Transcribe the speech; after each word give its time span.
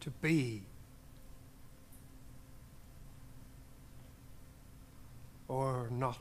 to 0.00 0.10
be 0.10 0.62
or 5.48 5.88
not 5.90 6.18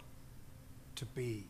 to 0.96 1.06
be? 1.06 1.46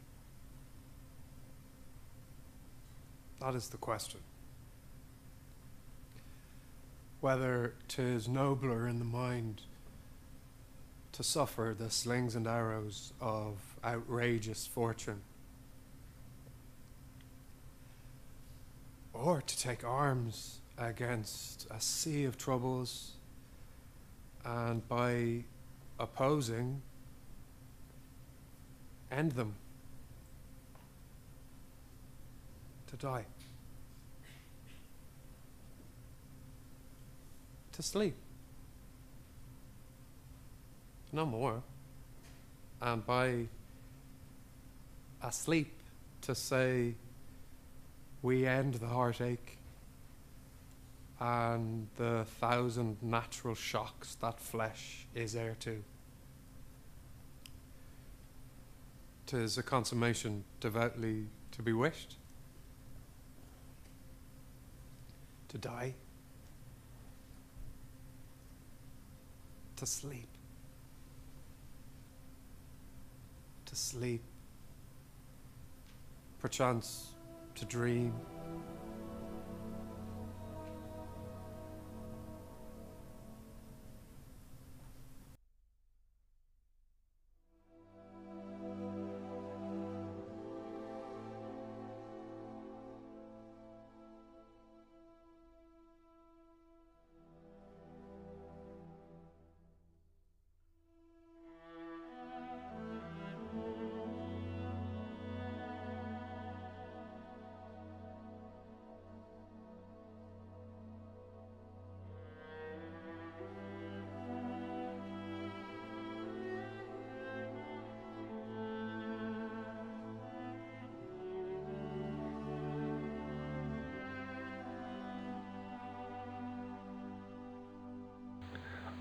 That 3.40 3.56
is 3.56 3.70
the 3.70 3.78
question. 3.78 4.20
Whether 7.22 7.76
'tis 7.88 8.28
nobler 8.28 8.88
in 8.88 9.00
the 9.00 9.06
mind 9.06 9.64
to 11.14 11.24
suffer 11.24 11.76
the 11.78 11.90
slings 11.90 12.36
and 12.36 12.48
arrows 12.48 13.14
of 13.20 13.78
outrageous 13.84 14.68
fortune, 14.68 15.22
or 19.14 19.42
to 19.42 19.58
take 19.58 19.84
arms 19.84 20.59
against 20.80 21.68
a 21.70 21.80
sea 21.80 22.24
of 22.24 22.38
troubles 22.38 23.12
and 24.46 24.88
by 24.88 25.44
opposing 26.00 26.82
end 29.12 29.34
them. 29.34 29.54
To 32.88 32.98
die. 32.98 33.26
To 37.74 37.84
sleep. 37.84 38.16
No 41.12 41.26
more. 41.26 41.62
And 42.82 43.06
by 43.06 43.48
asleep 45.22 45.74
to 46.22 46.34
say 46.34 46.96
we 48.22 48.48
end 48.48 48.76
the 48.76 48.88
heartache 48.88 49.59
and 51.20 51.88
the 51.98 52.26
thousand 52.40 52.98
natural 53.02 53.56
shocks 53.56 54.16
that 54.16 54.40
flesh 54.40 55.06
is 55.14 55.36
heir 55.36 55.56
to. 55.60 55.84
Tis 59.26 59.58
a 59.58 59.64
consummation 59.64 60.44
devoutly 60.60 61.28
to 61.52 61.62
be 61.62 61.74
wished. 61.74 62.16
To 65.50 65.58
die. 65.58 65.96
To 69.76 69.86
sleep. 69.86 70.30
To 73.66 73.76
sleep. 73.76 74.24
Perchance 76.40 77.10
to 77.56 77.66
dream. 77.66 78.14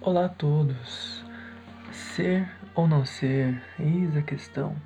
Olá 0.01 0.27
a 0.27 0.29
todos. 0.29 1.25
Ser 1.91 2.49
ou 2.73 2.87
não 2.87 3.05
ser, 3.05 3.61
eis 3.81 4.17
a 4.17 4.23
questão. 4.23 4.77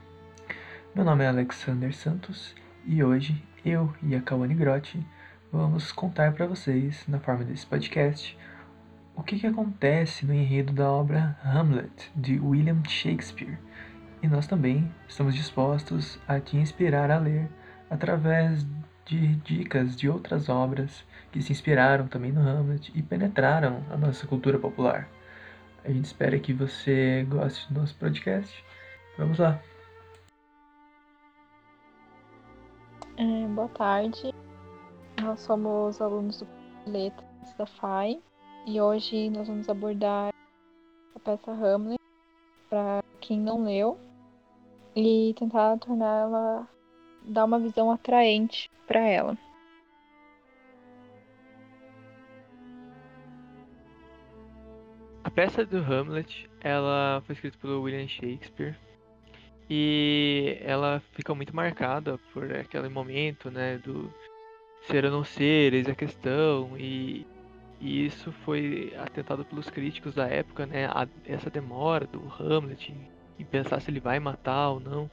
Meu 0.94 1.04
nome 1.04 1.22
é 1.22 1.28
Alexander 1.28 1.94
Santos 1.94 2.54
e 2.86 3.04
hoje 3.04 3.44
eu 3.62 3.94
e 4.02 4.14
a 4.14 4.22
Kawane 4.22 4.54
Grotti 4.54 5.06
vamos 5.52 5.92
contar 5.92 6.32
para 6.32 6.46
vocês, 6.46 7.04
na 7.06 7.20
forma 7.20 7.44
desse 7.44 7.66
podcast, 7.66 8.38
o 9.14 9.22
que, 9.22 9.38
que 9.38 9.46
acontece 9.46 10.24
no 10.24 10.32
enredo 10.32 10.72
da 10.72 10.90
obra 10.90 11.38
Hamlet 11.44 12.10
de 12.16 12.40
William 12.40 12.82
Shakespeare. 12.88 13.58
E 14.22 14.26
nós 14.26 14.46
também 14.46 14.90
estamos 15.06 15.34
dispostos 15.34 16.18
a 16.26 16.40
te 16.40 16.56
inspirar 16.56 17.10
a 17.10 17.18
ler 17.18 17.50
através 17.90 18.66
de 19.04 19.36
dicas 19.36 19.94
de 19.94 20.08
outras 20.08 20.48
obras 20.48 21.04
que 21.32 21.42
se 21.42 21.50
inspiraram 21.50 22.06
também 22.06 22.30
no 22.30 22.40
Hamlet 22.40 22.92
e 22.94 23.02
penetraram 23.02 23.82
a 23.90 23.96
nossa 23.96 24.26
cultura 24.26 24.58
popular. 24.58 25.08
A 25.82 25.90
gente 25.90 26.04
espera 26.04 26.38
que 26.38 26.52
você 26.52 27.26
goste 27.28 27.72
do 27.72 27.80
nosso 27.80 27.96
podcast. 27.96 28.64
Vamos 29.18 29.38
lá! 29.38 29.60
É, 33.16 33.46
boa 33.48 33.68
tarde, 33.68 34.32
nós 35.20 35.40
somos 35.40 36.00
alunos 36.00 36.40
do 36.40 36.46
Letras 36.86 37.54
da 37.56 37.66
FAI 37.66 38.20
e 38.66 38.80
hoje 38.80 39.30
nós 39.30 39.48
vamos 39.48 39.68
abordar 39.68 40.32
a 41.14 41.18
peça 41.18 41.50
Hamlet 41.50 42.00
para 42.68 43.02
quem 43.20 43.38
não 43.38 43.64
leu 43.64 43.98
e 44.94 45.34
tentar 45.38 45.78
torná-la 45.78 46.66
dar 47.24 47.44
uma 47.44 47.58
visão 47.58 47.90
atraente 47.90 48.70
para 48.86 49.00
ela. 49.00 49.36
Peça 55.34 55.64
do 55.64 55.78
Hamlet, 55.78 56.48
ela 56.60 57.22
foi 57.26 57.34
escrita 57.34 57.56
pelo 57.58 57.82
William 57.82 58.06
Shakespeare 58.06 58.76
e 59.68 60.58
ela 60.60 61.02
fica 61.12 61.34
muito 61.34 61.54
marcada 61.56 62.18
por 62.32 62.52
aquele 62.54 62.88
momento, 62.88 63.50
né, 63.50 63.78
do 63.78 64.12
ser 64.86 65.04
ou 65.04 65.10
não 65.10 65.24
ser, 65.24 65.72
eis 65.72 65.88
a 65.88 65.94
questão 65.94 66.76
e, 66.76 67.26
e 67.80 68.06
isso 68.06 68.30
foi 68.44 68.92
atentado 68.98 69.44
pelos 69.44 69.70
críticos 69.70 70.14
da 70.14 70.26
época, 70.28 70.66
né, 70.66 70.86
a, 70.86 71.08
essa 71.24 71.48
demora 71.48 72.06
do 72.06 72.20
Hamlet 72.38 72.92
em, 73.38 73.44
pensar 73.44 73.80
se 73.80 73.90
ele 73.90 74.00
vai 74.00 74.20
matar 74.20 74.68
ou 74.68 74.80
não. 74.80 75.10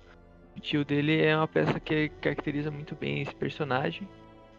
O 0.56 0.60
tio 0.60 0.86
dele 0.86 1.20
é 1.22 1.36
uma 1.36 1.48
peça 1.48 1.80
que 1.80 2.10
caracteriza 2.22 2.70
muito 2.70 2.94
bem 2.94 3.22
esse 3.22 3.34
personagem 3.34 4.08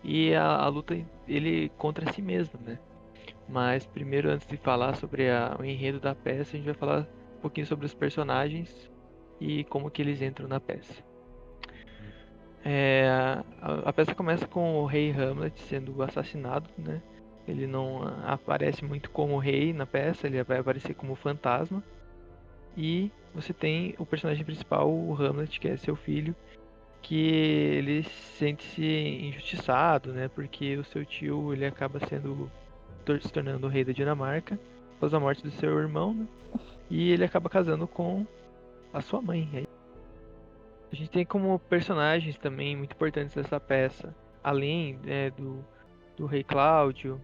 e 0.02 0.34
a, 0.34 0.56
a 0.56 0.68
luta 0.68 0.98
ele 1.28 1.70
contra 1.76 2.12
si 2.12 2.22
mesmo, 2.22 2.58
né? 2.64 2.78
Mas 3.50 3.84
primeiro, 3.84 4.30
antes 4.30 4.46
de 4.46 4.56
falar 4.56 4.94
sobre 4.96 5.28
a, 5.28 5.56
o 5.58 5.64
enredo 5.64 5.98
da 5.98 6.14
peça, 6.14 6.56
a 6.56 6.56
gente 6.56 6.66
vai 6.66 6.74
falar 6.74 7.00
um 7.36 7.40
pouquinho 7.40 7.66
sobre 7.66 7.84
os 7.84 7.94
personagens 7.94 8.90
e 9.40 9.64
como 9.64 9.90
que 9.90 10.00
eles 10.00 10.22
entram 10.22 10.46
na 10.46 10.60
peça. 10.60 11.02
É, 12.64 13.08
a, 13.60 13.88
a, 13.88 13.92
peça 13.92 14.14
começa 14.14 14.46
com 14.46 14.76
o 14.76 14.86
rei 14.86 15.10
Hamlet 15.10 15.58
sendo 15.62 16.00
assassinado, 16.02 16.70
né? 16.78 17.02
Ele 17.48 17.66
não 17.66 18.02
aparece 18.24 18.84
muito 18.84 19.10
como 19.10 19.38
rei 19.38 19.72
na 19.72 19.86
peça, 19.86 20.26
ele 20.26 20.42
vai 20.44 20.58
aparecer 20.58 20.94
como 20.94 21.16
fantasma. 21.16 21.82
E 22.76 23.10
você 23.34 23.52
tem 23.52 23.96
o 23.98 24.06
personagem 24.06 24.44
principal, 24.44 24.88
o 24.88 25.12
Hamlet, 25.14 25.58
que 25.58 25.66
é 25.66 25.76
seu 25.76 25.96
filho, 25.96 26.36
que 27.02 27.16
ele 27.16 28.04
sente-se 28.38 28.84
injustiçado, 28.84 30.12
né? 30.12 30.28
Porque 30.28 30.76
o 30.76 30.84
seu 30.84 31.04
tio 31.04 31.52
ele 31.52 31.66
acaba 31.66 31.98
sendo 32.06 32.50
se 33.20 33.32
tornando 33.32 33.66
o 33.66 33.70
rei 33.70 33.84
da 33.84 33.92
Dinamarca 33.92 34.58
após 34.96 35.12
a 35.14 35.20
morte 35.20 35.42
do 35.42 35.50
seu 35.50 35.78
irmão, 35.78 36.14
né? 36.14 36.26
E 36.90 37.12
ele 37.12 37.24
acaba 37.24 37.48
casando 37.48 37.86
com 37.86 38.26
a 38.92 39.00
sua 39.00 39.22
mãe. 39.22 39.66
A 40.92 40.94
gente 40.94 41.10
tem 41.10 41.24
como 41.24 41.58
personagens 41.58 42.36
também 42.36 42.76
muito 42.76 42.92
importantes 42.92 43.34
dessa 43.34 43.60
peça, 43.60 44.14
além 44.42 44.98
né, 45.04 45.30
do, 45.30 45.64
do 46.16 46.26
rei 46.26 46.42
Cláudio, 46.42 47.20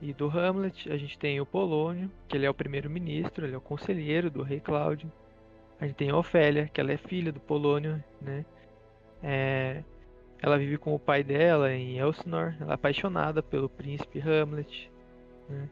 e 0.00 0.12
do 0.12 0.28
Hamlet, 0.28 0.90
a 0.92 0.96
gente 0.96 1.18
tem 1.18 1.40
o 1.40 1.46
Polônio, 1.46 2.10
que 2.28 2.36
ele 2.36 2.46
é 2.46 2.50
o 2.50 2.54
primeiro-ministro, 2.54 3.44
ele 3.44 3.54
é 3.54 3.58
o 3.58 3.60
conselheiro 3.60 4.30
do 4.30 4.42
rei 4.42 4.60
Cláudio. 4.60 5.10
A 5.80 5.86
gente 5.86 5.96
tem 5.96 6.10
a 6.10 6.16
Ofélia, 6.16 6.68
que 6.72 6.80
ela 6.80 6.92
é 6.92 6.96
filha 6.96 7.32
do 7.32 7.40
Polônio, 7.40 8.02
né? 8.20 8.44
É, 9.22 9.82
ela 10.40 10.56
vive 10.56 10.78
com 10.78 10.94
o 10.94 10.98
pai 10.98 11.24
dela 11.24 11.72
em 11.72 11.98
Elsinore, 11.98 12.56
ela 12.60 12.72
é 12.72 12.74
apaixonada 12.74 13.42
pelo 13.42 13.68
príncipe 13.68 14.20
Hamlet. 14.20 14.90
Né? 15.48 15.68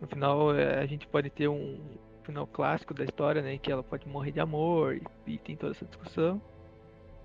No 0.00 0.06
final, 0.06 0.54
é, 0.54 0.80
a 0.80 0.86
gente 0.86 1.06
pode 1.06 1.30
ter 1.30 1.48
um 1.48 1.78
final 2.22 2.46
clássico 2.46 2.94
da 2.94 3.04
história, 3.04 3.42
né? 3.42 3.58
Que 3.58 3.72
ela 3.72 3.82
pode 3.82 4.06
morrer 4.08 4.32
de 4.32 4.40
amor 4.40 4.96
e, 4.96 5.02
e 5.26 5.38
tem 5.38 5.56
toda 5.56 5.72
essa 5.72 5.84
discussão. 5.84 6.40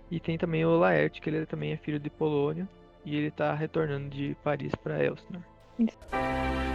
E 0.10 0.20
tem 0.20 0.38
também 0.38 0.66
o 0.66 0.78
Laerte, 0.78 1.22
que 1.22 1.30
ele 1.30 1.46
também 1.46 1.72
é 1.72 1.78
filho 1.78 2.00
de 2.00 2.10
Polônio 2.10 2.68
e 3.06 3.16
ele 3.16 3.28
está 3.28 3.54
retornando 3.54 4.10
de 4.10 4.36
Paris 4.44 4.74
para 4.76 5.04
Elsinore. 5.04 5.44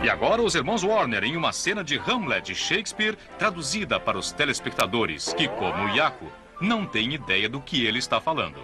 E 0.04 0.10
agora 0.10 0.42
os 0.42 0.54
irmãos 0.54 0.84
Warner 0.84 1.24
em 1.24 1.36
uma 1.36 1.52
cena 1.52 1.82
de 1.82 1.98
Hamlet 1.98 2.46
de 2.46 2.54
Shakespeare 2.54 3.16
traduzida 3.38 3.98
para 3.98 4.18
os 4.18 4.32
telespectadores, 4.32 5.32
que, 5.32 5.48
como 5.48 5.84
o 5.84 5.96
Yaku, 5.96 6.26
não 6.60 6.86
têm 6.86 7.14
ideia 7.14 7.48
do 7.48 7.60
que 7.60 7.86
ele 7.86 7.98
está 7.98 8.20
falando. 8.20 8.60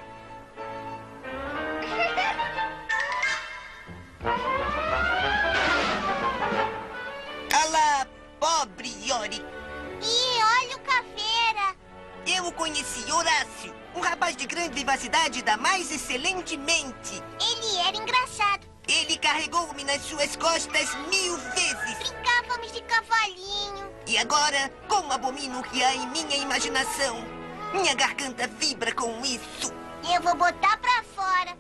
Horácio. 13.14 13.72
Um 13.94 14.00
rapaz 14.00 14.37
de 14.37 14.44
grande 14.46 14.75
vivacidade 14.75 15.43
da 15.43 15.56
mais 15.56 15.90
excelente 15.90 16.56
mente. 16.56 17.22
Ele 17.40 17.78
era 17.87 17.96
engraçado. 17.96 18.66
Ele 18.88 19.16
carregou-me 19.19 19.84
nas 19.84 20.02
suas 20.02 20.34
costas 20.37 20.94
mil 21.08 21.37
vezes. 21.37 21.99
Brincávamos 21.99 22.72
de 22.72 22.82
cavalinho. 22.82 23.90
E 24.06 24.19
agora, 24.19 24.70
como 24.88 25.12
abomino 25.12 25.61
o 25.61 25.62
que 25.62 25.82
há 25.82 25.94
em 25.94 26.06
minha 26.08 26.37
imaginação? 26.37 27.25
Minha 27.72 27.94
garganta 27.94 28.49
vibra 28.49 28.93
com 28.93 29.25
isso. 29.25 29.72
Eu 30.12 30.20
vou 30.20 30.34
botar 30.34 30.76
pra 30.78 31.05
fora. 31.14 31.56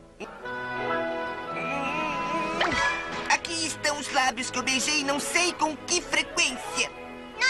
Aqui 3.32 3.66
estão 3.66 3.98
os 3.98 4.12
lábios 4.12 4.50
que 4.50 4.58
eu 4.58 4.62
beijei 4.62 5.02
não 5.04 5.18
sei 5.20 5.52
com 5.52 5.76
que 5.76 6.00
frequência. 6.02 6.90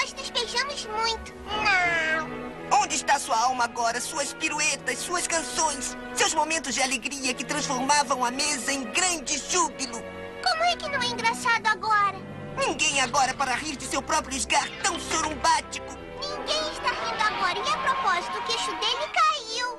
Nós 0.05 0.13
nos 0.13 0.29
beijamos 0.29 0.85
muito. 0.85 1.33
Não. 1.47 2.79
Onde 2.83 2.95
está 2.95 3.19
sua 3.19 3.39
alma 3.39 3.65
agora? 3.65 3.99
Suas 4.03 4.35
piruetas, 4.35 4.99
suas 4.99 5.27
canções, 5.27 5.97
seus 6.15 6.35
momentos 6.35 6.75
de 6.75 6.83
alegria 6.83 7.33
que 7.33 7.43
transformavam 7.43 8.23
a 8.23 8.31
mesa 8.31 8.71
em 8.71 8.85
grande 8.93 9.39
júbilo. 9.39 10.03
Como 10.43 10.63
é 10.65 10.77
que 10.77 10.91
não 10.91 11.01
é 11.01 11.07
engraçado 11.07 11.67
agora? 11.69 12.19
Ninguém 12.55 13.01
agora 13.01 13.33
para 13.33 13.55
rir 13.55 13.77
de 13.77 13.87
seu 13.87 14.03
próprio 14.03 14.37
esgar 14.37 14.69
tão 14.83 15.01
sorumbático. 15.01 15.97
Ninguém 16.21 16.73
está 16.75 16.91
rindo 16.91 17.23
agora. 17.23 17.59
E 17.59 17.73
a 17.73 17.79
propósito, 17.79 18.37
o 18.37 18.43
queixo 18.43 18.73
dele 18.73 19.09
caiu. 19.11 19.79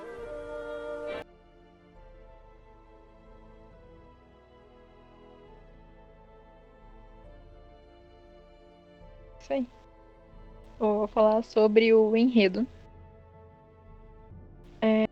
Isso 9.40 9.54
aí. 9.54 9.85
Vou 10.78 11.08
falar 11.08 11.44
sobre 11.44 11.94
o 11.94 12.16
enredo. 12.16 12.68
É... 14.82 15.08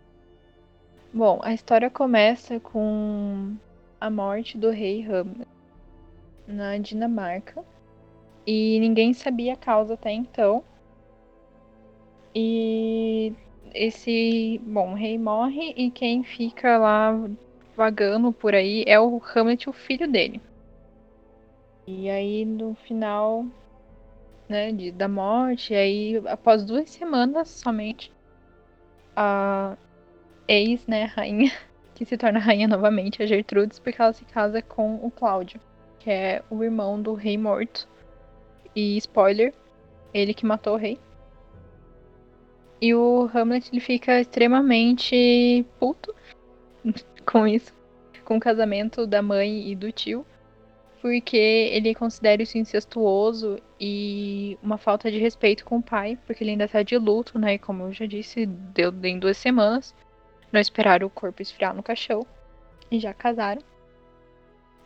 Bom, 1.13 1.39
a 1.43 1.53
história 1.53 1.89
começa 1.89 2.59
com 2.59 3.55
a 3.99 4.09
morte 4.09 4.57
do 4.57 4.69
rei 4.69 5.05
Hamlet 5.05 5.47
na 6.47 6.77
Dinamarca. 6.77 7.63
E 8.45 8.79
ninguém 8.79 9.13
sabia 9.13 9.53
a 9.53 9.57
causa 9.57 9.93
até 9.93 10.11
então. 10.11 10.63
E 12.35 13.33
esse, 13.73 14.59
bom, 14.65 14.91
o 14.91 14.95
rei 14.95 15.17
morre 15.17 15.73
e 15.77 15.89
quem 15.89 16.23
fica 16.23 16.77
lá 16.77 17.17
vagando 17.75 18.31
por 18.31 18.53
aí 18.53 18.83
é 18.85 18.99
o 18.99 19.21
Hamlet, 19.33 19.69
o 19.69 19.73
filho 19.73 20.11
dele. 20.11 20.41
E 21.87 22.09
aí 22.09 22.45
no 22.45 22.75
final, 22.75 23.45
né, 24.53 24.71
de, 24.71 24.91
da 24.91 25.07
morte, 25.07 25.73
aí 25.73 26.21
após 26.27 26.63
duas 26.63 26.87
semanas 26.91 27.49
somente, 27.49 28.13
a 29.15 29.75
ex, 30.47 30.85
né, 30.85 31.05
rainha, 31.05 31.51
que 31.95 32.05
se 32.05 32.15
torna 32.15 32.37
rainha 32.37 32.67
novamente, 32.67 33.23
a 33.23 33.25
Gertrudes, 33.25 33.79
porque 33.79 33.99
ela 33.99 34.13
se 34.13 34.23
casa 34.25 34.61
com 34.61 34.95
o 35.03 35.09
Cláudio, 35.09 35.59
que 35.97 36.11
é 36.11 36.43
o 36.51 36.63
irmão 36.63 37.01
do 37.01 37.15
rei 37.15 37.35
morto. 37.35 37.89
E 38.75 38.95
spoiler, 38.97 39.53
ele 40.13 40.35
que 40.35 40.45
matou 40.45 40.75
o 40.75 40.77
rei. 40.77 40.99
E 42.79 42.93
o 42.93 43.29
Hamlet 43.33 43.69
ele 43.71 43.79
fica 43.79 44.19
extremamente 44.19 45.65
puto 45.79 46.13
com 47.25 47.47
isso, 47.47 47.73
com 48.23 48.37
o 48.37 48.39
casamento 48.39 49.07
da 49.07 49.21
mãe 49.21 49.71
e 49.71 49.75
do 49.75 49.91
tio, 49.91 50.23
porque 51.03 51.35
ele 51.35 51.93
considera 51.93 52.41
isso 52.41 52.57
incestuoso 52.57 53.59
e 53.77 54.57
uma 54.63 54.77
falta 54.77 55.11
de 55.11 55.17
respeito 55.17 55.65
com 55.65 55.79
o 55.79 55.83
pai, 55.83 56.17
porque 56.25 56.41
ele 56.41 56.51
ainda 56.51 56.65
tá 56.65 56.81
de 56.81 56.97
luto, 56.97 57.37
né? 57.37 57.57
Como 57.57 57.83
eu 57.83 57.91
já 57.91 58.05
disse, 58.05 58.45
deu 58.45 58.89
em 59.03 59.19
duas 59.19 59.35
semanas. 59.35 59.93
Não 60.49 60.61
esperaram 60.61 61.05
o 61.05 61.09
corpo 61.09 61.41
esfriar 61.41 61.75
no 61.75 61.83
caixão 61.83 62.25
e 62.89 63.01
já 63.01 63.13
casaram. 63.13 63.61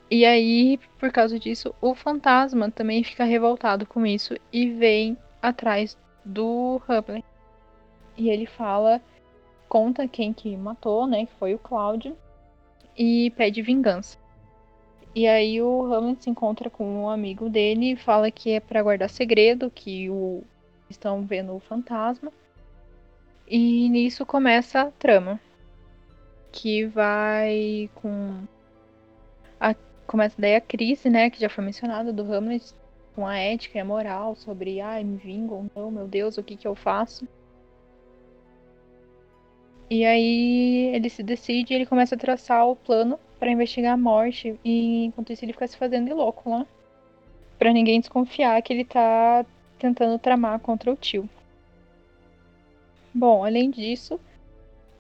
E 0.09 0.25
aí, 0.25 0.79
por 0.97 1.11
causa 1.11 1.37
disso, 1.37 1.71
o 1.79 1.93
fantasma 1.93 2.71
também 2.71 3.03
fica 3.03 3.23
revoltado 3.23 3.85
com 3.85 4.03
isso 4.03 4.33
e 4.51 4.71
vem 4.71 5.15
atrás 5.39 5.95
do 6.25 6.81
Hamlet. 6.89 7.23
E 8.17 8.31
ele 8.31 8.47
fala, 8.47 8.99
conta 9.69 10.07
quem 10.07 10.33
que 10.33 10.57
matou, 10.57 11.05
né? 11.05 11.27
Que 11.27 11.33
foi 11.33 11.53
o 11.53 11.59
Cláudio. 11.59 12.17
E 12.97 13.29
pede 13.37 13.61
vingança. 13.61 14.17
E 15.17 15.27
aí 15.27 15.59
o 15.59 15.91
Hamlet 15.91 16.25
se 16.25 16.29
encontra 16.29 16.69
com 16.69 16.85
um 16.85 17.09
amigo 17.09 17.49
dele 17.49 17.93
e 17.93 17.95
fala 17.95 18.29
que 18.29 18.51
é 18.51 18.59
para 18.59 18.83
guardar 18.83 19.09
segredo, 19.09 19.71
que 19.71 20.07
o 20.11 20.43
estão 20.91 21.25
vendo 21.25 21.55
o 21.55 21.59
fantasma. 21.59 22.31
E 23.47 23.89
nisso 23.89 24.27
começa 24.27 24.81
a 24.81 24.91
trama. 24.91 25.39
Que 26.51 26.85
vai 26.85 27.89
com 27.95 28.43
a 29.59 29.73
começa 30.05 30.35
daí 30.39 30.53
a 30.53 30.61
crise, 30.61 31.09
né, 31.09 31.31
que 31.31 31.41
já 31.41 31.49
foi 31.49 31.63
mencionada 31.63 32.13
do 32.13 32.21
Hamlet 32.31 32.75
com 33.15 33.25
a 33.25 33.39
ética 33.39 33.79
e 33.79 33.81
a 33.81 33.85
moral 33.85 34.35
sobre, 34.35 34.79
ai, 34.79 35.03
me 35.03 35.17
vingo 35.17 35.55
ou 35.55 35.65
não, 35.75 35.89
meu 35.89 36.07
Deus, 36.07 36.37
o 36.37 36.43
que 36.43 36.55
que 36.55 36.67
eu 36.67 36.75
faço? 36.75 37.27
E 39.89 40.06
aí 40.06 40.92
ele 40.94 41.10
se 41.10 41.24
decide 41.24 41.74
e 41.74 41.75
ele 41.75 41.86
começa 41.86 42.16
a 42.16 42.18
traçar 42.18 42.68
o 42.68 42.75
plano 42.75 43.18
para 43.39 43.51
investigar 43.51 43.94
a 43.94 43.98
morte 43.98 44.60
e 44.63 45.06
enquanto 45.06 45.31
isso 45.31 45.45
ele 45.45 45.54
fica 45.54 45.68
se 45.68 45.78
fazendo 45.78 46.07
de 46.07 46.13
louco 46.13 46.50
lá, 46.50 46.66
para 47.57 47.72
ninguém 47.72 48.00
desconfiar 48.00 48.62
que 48.62 48.74
ele 48.74 48.84
tá 48.84 49.45
tentando 49.80 50.19
tramar 50.19 50.60
contra 50.60 50.92
o 50.92 50.95
tio. 50.95 51.30
Bom, 53.13 53.45
além 53.45 53.69
disso, 53.69 54.19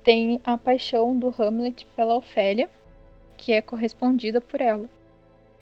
tem 0.03 0.39
a 0.43 0.57
paixão 0.57 1.17
do 1.17 1.33
Hamlet 1.37 1.85
pela 1.95 2.15
Ofélia, 2.15 2.69
que 3.35 3.51
é 3.51 3.61
correspondida 3.61 4.39
por 4.39 4.61
ela. 4.61 4.89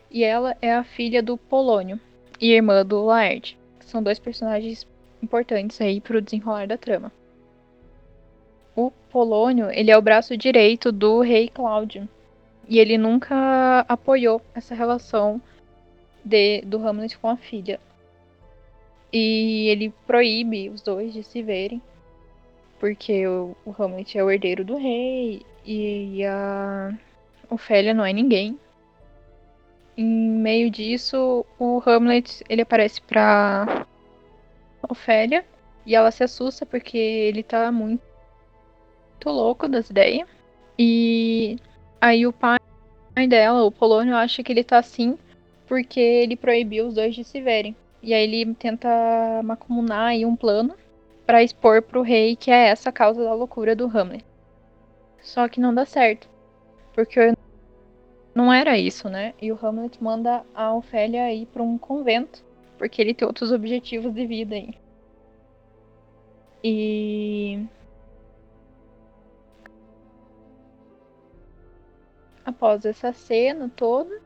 E 0.10 0.24
ela 0.24 0.56
é 0.62 0.74
a 0.74 0.84
filha 0.84 1.22
do 1.22 1.36
Polônio 1.36 2.00
e 2.40 2.52
irmã 2.54 2.86
do 2.86 3.04
Laerte, 3.04 3.58
que 3.80 3.86
são 3.86 4.04
dois 4.04 4.20
personagens 4.20 4.88
importantes 5.22 5.82
aí 5.82 6.00
pro 6.00 6.22
desenrolar 6.22 6.68
da 6.68 6.78
trama. 6.78 7.12
O 9.16 9.20
Polônio, 9.20 9.72
ele 9.72 9.90
é 9.90 9.98
o 9.98 10.02
braço 10.02 10.36
direito 10.36 10.92
do 10.92 11.22
rei 11.22 11.48
Cláudio. 11.48 12.06
E 12.68 12.80
ele 12.80 12.98
nunca 12.98 13.86
apoiou 13.88 14.42
essa 14.54 14.76
relação 14.76 15.42
de, 16.22 16.60
do 16.64 16.86
Hamlet 16.86 17.18
com 17.18 17.30
a 17.30 17.38
filha. 17.38 17.80
E 19.14 19.70
ele 19.70 19.94
proíbe 20.06 20.70
os 20.70 20.82
dois 20.82 21.14
de 21.14 21.24
se 21.24 21.42
verem. 21.42 21.82
Porque 22.78 23.26
o, 23.26 23.56
o 23.66 23.74
Hamlet 23.82 24.18
é 24.18 24.22
o 24.22 24.30
herdeiro 24.30 24.66
do 24.66 24.76
rei 24.76 25.46
e 25.64 26.26
a 26.26 26.94
Ofélia 27.50 27.94
não 27.94 28.04
é 28.04 28.12
ninguém. 28.12 28.60
Em 29.96 30.06
meio 30.06 30.70
disso, 30.70 31.46
o 31.58 31.82
Hamlet 31.86 32.44
ele 32.50 32.64
aparece 32.64 33.02
pra 33.02 33.88
Ofélia 34.90 35.46
e 35.86 35.96
ela 35.96 36.12
se 36.12 36.22
assusta 36.22 36.66
porque 36.66 36.98
ele 36.98 37.44
tá 37.44 37.72
muito, 37.72 38.04
muito 39.26 39.30
louco 39.30 39.68
das 39.68 39.90
ideias. 39.90 40.28
E 40.78 41.58
aí 42.00 42.28
o 42.28 42.34
pai 42.34 42.60
dela, 43.28 43.64
o 43.64 43.72
Polônio, 43.72 44.16
acha 44.16 44.44
que 44.44 44.52
ele 44.52 44.64
tá 44.64 44.78
assim 44.78 45.18
porque 45.68 46.00
ele 46.00 46.36
proibiu 46.36 46.88
os 46.88 46.94
dois 46.94 47.16
de 47.16 47.24
se 47.24 47.42
verem. 47.42 47.76
E 48.04 48.14
aí 48.14 48.24
ele 48.24 48.54
tenta 48.54 48.88
macumunar 49.44 50.10
aí 50.10 50.26
um 50.26 50.36
plano 50.36 50.76
para 51.26 51.42
expor 51.42 51.82
pro 51.82 52.04
rei 52.04 52.36
que 52.36 52.52
é 52.52 52.68
essa 52.68 52.90
a 52.90 52.94
causa 52.94 53.24
da 53.24 53.34
loucura 53.34 53.76
do 53.76 53.86
Hamlet. 53.86 54.24
Só 55.22 55.50
que 55.50 55.60
não 55.60 55.74
dá 55.74 55.86
certo. 55.86 56.30
Porque 56.94 57.34
não 58.36 58.54
era 58.54 58.78
isso, 58.78 59.10
né? 59.10 59.34
E 59.42 59.52
o 59.52 59.60
Hamlet 59.60 60.02
manda 60.04 60.46
a 60.54 60.74
Ofélia 60.74 61.34
ir 61.34 61.48
para 61.48 61.64
um 61.64 61.80
convento, 61.80 62.44
porque 62.78 63.02
ele 63.02 63.14
tem 63.14 63.28
outros 63.28 63.52
objetivos 63.52 64.14
de 64.14 64.28
vida 64.28 64.56
aí. 64.56 64.76
E 66.64 67.35
após 72.46 72.86
essa 72.86 73.12
cena 73.12 73.70
toda, 73.76 74.22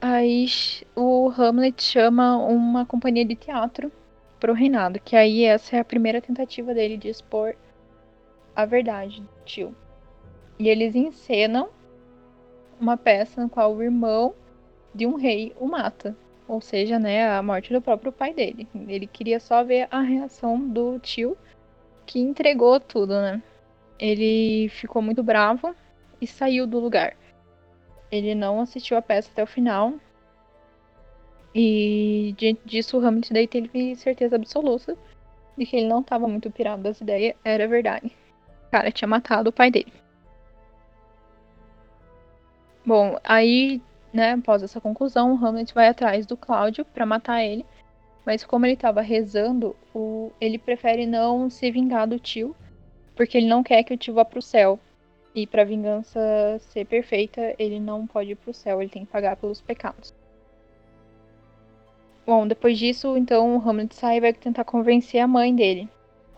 aí 0.00 0.46
o 0.94 1.30
Hamlet 1.30 1.82
chama 1.82 2.36
uma 2.36 2.84
companhia 2.84 3.24
de 3.24 3.34
teatro 3.34 3.90
para 4.38 4.52
o 4.52 4.54
reinado, 4.54 5.00
que 5.00 5.16
aí 5.16 5.44
essa 5.44 5.76
é 5.76 5.80
a 5.80 5.84
primeira 5.84 6.20
tentativa 6.20 6.74
dele 6.74 6.98
de 6.98 7.08
expor 7.08 7.56
a 8.54 8.66
verdade 8.66 9.22
do 9.22 9.28
tio. 9.44 9.74
E 10.58 10.68
eles 10.68 10.94
encenam 10.94 11.70
uma 12.78 12.96
peça 12.96 13.40
no 13.40 13.48
qual 13.48 13.74
o 13.74 13.82
irmão 13.82 14.34
de 14.94 15.06
um 15.06 15.16
rei 15.16 15.52
o 15.58 15.66
mata. 15.66 16.14
ou 16.46 16.60
seja, 16.60 16.98
né, 16.98 17.26
a 17.26 17.42
morte 17.42 17.72
do 17.72 17.80
próprio 17.80 18.12
pai 18.12 18.34
dele. 18.34 18.68
Ele 18.86 19.06
queria 19.06 19.40
só 19.40 19.64
ver 19.64 19.88
a 19.90 20.00
reação 20.02 20.60
do 20.68 20.98
tio 20.98 21.36
que 22.04 22.20
entregou 22.20 22.78
tudo, 22.78 23.14
né? 23.14 23.42
Ele 23.98 24.68
ficou 24.68 25.00
muito 25.00 25.22
bravo 25.22 25.74
e 26.24 26.26
saiu 26.26 26.66
do 26.66 26.80
lugar. 26.80 27.14
Ele 28.10 28.34
não 28.34 28.60
assistiu 28.60 28.96
a 28.96 29.02
peça 29.02 29.30
até 29.30 29.42
o 29.42 29.46
final. 29.46 29.92
E 31.54 32.34
diante 32.36 32.62
disso, 32.64 32.98
o 32.98 33.06
Hamlet 33.06 33.46
teve 33.46 33.94
certeza 33.94 34.36
absoluta 34.36 34.96
de 35.56 35.66
que 35.66 35.76
ele 35.76 35.86
não 35.86 36.00
estava 36.00 36.26
muito 36.26 36.50
pirado 36.50 36.82
das 36.82 37.00
ideias, 37.00 37.36
era 37.44 37.68
verdade. 37.68 38.10
O 38.66 38.70
cara 38.70 38.90
tinha 38.90 39.06
matado 39.06 39.50
o 39.50 39.52
pai 39.52 39.70
dele. 39.70 39.92
Bom, 42.84 43.18
aí, 43.22 43.80
né, 44.12 44.32
após 44.32 44.62
essa 44.62 44.80
conclusão, 44.80 45.34
o 45.34 45.46
Hamlet 45.46 45.72
vai 45.74 45.88
atrás 45.88 46.26
do 46.26 46.36
Cláudio 46.36 46.84
para 46.86 47.06
matar 47.06 47.44
ele. 47.44 47.64
Mas 48.24 48.44
como 48.44 48.64
ele 48.64 48.74
estava 48.74 49.02
rezando, 49.02 49.76
o... 49.94 50.32
ele 50.40 50.58
prefere 50.58 51.06
não 51.06 51.50
se 51.50 51.70
vingar 51.70 52.08
do 52.08 52.18
tio, 52.18 52.56
porque 53.14 53.36
ele 53.36 53.46
não 53.46 53.62
quer 53.62 53.84
que 53.84 53.92
o 53.92 53.96
tio 53.96 54.14
vá 54.14 54.24
pro 54.24 54.40
céu. 54.40 54.80
E 55.34 55.46
para 55.46 55.64
vingança 55.64 56.20
ser 56.60 56.86
perfeita, 56.86 57.54
ele 57.58 57.80
não 57.80 58.06
pode 58.06 58.30
ir 58.30 58.36
pro 58.36 58.54
céu, 58.54 58.80
ele 58.80 58.90
tem 58.90 59.04
que 59.04 59.10
pagar 59.10 59.36
pelos 59.36 59.60
pecados. 59.60 60.14
Bom, 62.24 62.46
depois 62.46 62.78
disso, 62.78 63.16
então 63.16 63.56
o 63.56 63.68
Hamlet 63.68 63.94
sai 63.94 64.18
e 64.18 64.20
vai 64.20 64.32
tentar 64.32 64.64
convencer 64.64 65.20
a 65.20 65.26
mãe 65.26 65.54
dele, 65.54 65.88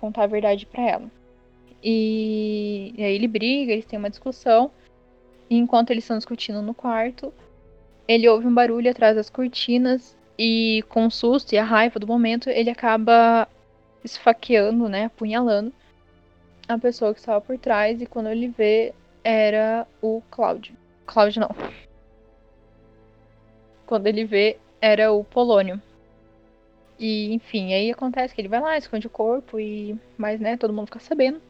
contar 0.00 0.24
a 0.24 0.26
verdade 0.26 0.64
para 0.64 0.82
ela. 0.82 1.10
E... 1.82 2.94
e 2.96 3.04
aí 3.04 3.14
ele 3.14 3.28
briga, 3.28 3.72
eles 3.72 3.84
têm 3.84 3.98
uma 3.98 4.10
discussão. 4.10 4.70
E 5.48 5.56
enquanto 5.56 5.90
eles 5.90 6.02
estão 6.02 6.16
discutindo 6.16 6.62
no 6.62 6.74
quarto, 6.74 7.32
ele 8.08 8.28
ouve 8.28 8.46
um 8.46 8.54
barulho 8.54 8.90
atrás 8.90 9.14
das 9.14 9.30
cortinas 9.30 10.16
e 10.38 10.82
com 10.88 11.06
o 11.06 11.10
susto 11.10 11.52
e 11.52 11.58
a 11.58 11.64
raiva 11.64 12.00
do 12.00 12.06
momento, 12.06 12.48
ele 12.48 12.70
acaba 12.70 13.46
esfaqueando, 14.02 14.88
né, 14.88 15.04
apunhalando 15.04 15.72
a 16.68 16.78
pessoa 16.78 17.12
que 17.12 17.20
estava 17.20 17.40
por 17.40 17.58
trás 17.58 18.00
e 18.00 18.06
quando 18.06 18.28
ele 18.28 18.48
vê 18.48 18.92
era 19.22 19.86
o 20.02 20.22
Cláudio. 20.30 20.76
Cláudio 21.06 21.40
não. 21.40 21.50
Quando 23.86 24.06
ele 24.06 24.24
vê 24.24 24.58
era 24.80 25.12
o 25.12 25.24
Polônio. 25.24 25.80
E 26.98 27.32
enfim, 27.34 27.74
aí 27.74 27.90
acontece 27.90 28.34
que 28.34 28.40
ele 28.40 28.48
vai 28.48 28.60
lá, 28.60 28.76
esconde 28.76 29.06
o 29.06 29.10
corpo 29.10 29.60
e 29.60 29.96
mas 30.16 30.40
né, 30.40 30.56
todo 30.56 30.72
mundo 30.72 30.86
fica 30.86 31.00
sabendo. 31.00 31.40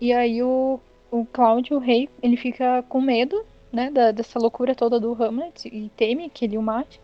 E 0.00 0.12
aí 0.12 0.42
o 0.42 0.80
o 1.10 1.24
Cláudio, 1.24 1.76
o 1.76 1.80
rei, 1.80 2.08
ele 2.22 2.36
fica 2.36 2.82
com 2.88 3.00
medo, 3.00 3.44
né, 3.72 3.90
da, 3.90 4.12
dessa 4.12 4.38
loucura 4.38 4.74
toda 4.74 5.00
do 5.00 5.12
Hamlet 5.12 5.68
e 5.68 5.90
teme 5.96 6.28
que 6.28 6.44
ele 6.44 6.58
o 6.58 6.62
mate. 6.62 7.00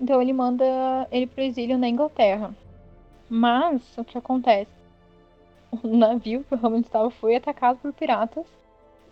Então 0.00 0.20
ele 0.20 0.32
manda 0.32 0.64
ele 1.10 1.26
pro 1.26 1.42
exílio 1.42 1.78
na 1.78 1.88
Inglaterra. 1.88 2.54
Mas 3.28 3.80
o 3.96 4.04
que 4.04 4.18
acontece? 4.18 4.81
O 5.82 5.96
navio 5.96 6.44
que 6.44 6.54
o 6.54 6.58
Hamlet 6.58 6.86
estava 6.86 7.10
foi 7.10 7.34
atacado 7.34 7.78
por 7.78 7.92
piratas 7.92 8.46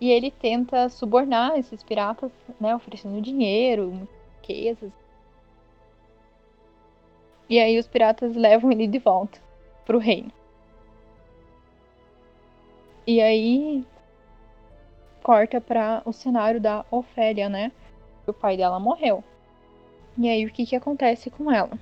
e 0.00 0.11
ele 0.11 0.31
tenta 0.31 0.88
subornar 0.88 1.59
esses 1.59 1.83
piratas, 1.83 2.31
né, 2.61 2.75
oferecendo 2.75 3.21
dinheiro, 3.21 4.07
riquezas. 4.37 4.93
E 7.49 7.59
aí 7.59 7.79
os 7.79 7.87
piratas 7.87 8.37
levam 8.37 8.71
ele 8.71 8.87
de 8.87 8.99
volta 8.99 9.40
pro 9.85 9.99
reino. 9.99 10.31
E 13.07 13.21
aí 13.21 13.85
corta 15.23 15.61
para 15.61 16.02
o 16.05 16.12
cenário 16.12 16.61
da 16.61 16.85
Ofélia, 16.90 17.49
né? 17.49 17.73
O 18.26 18.33
pai 18.33 18.57
dela 18.57 18.79
morreu. 18.79 19.25
E 20.17 20.29
aí 20.29 20.47
o 20.47 20.52
que 20.52 20.64
que 20.64 20.76
acontece 20.76 21.31
com 21.31 21.50
ela? 21.50 21.76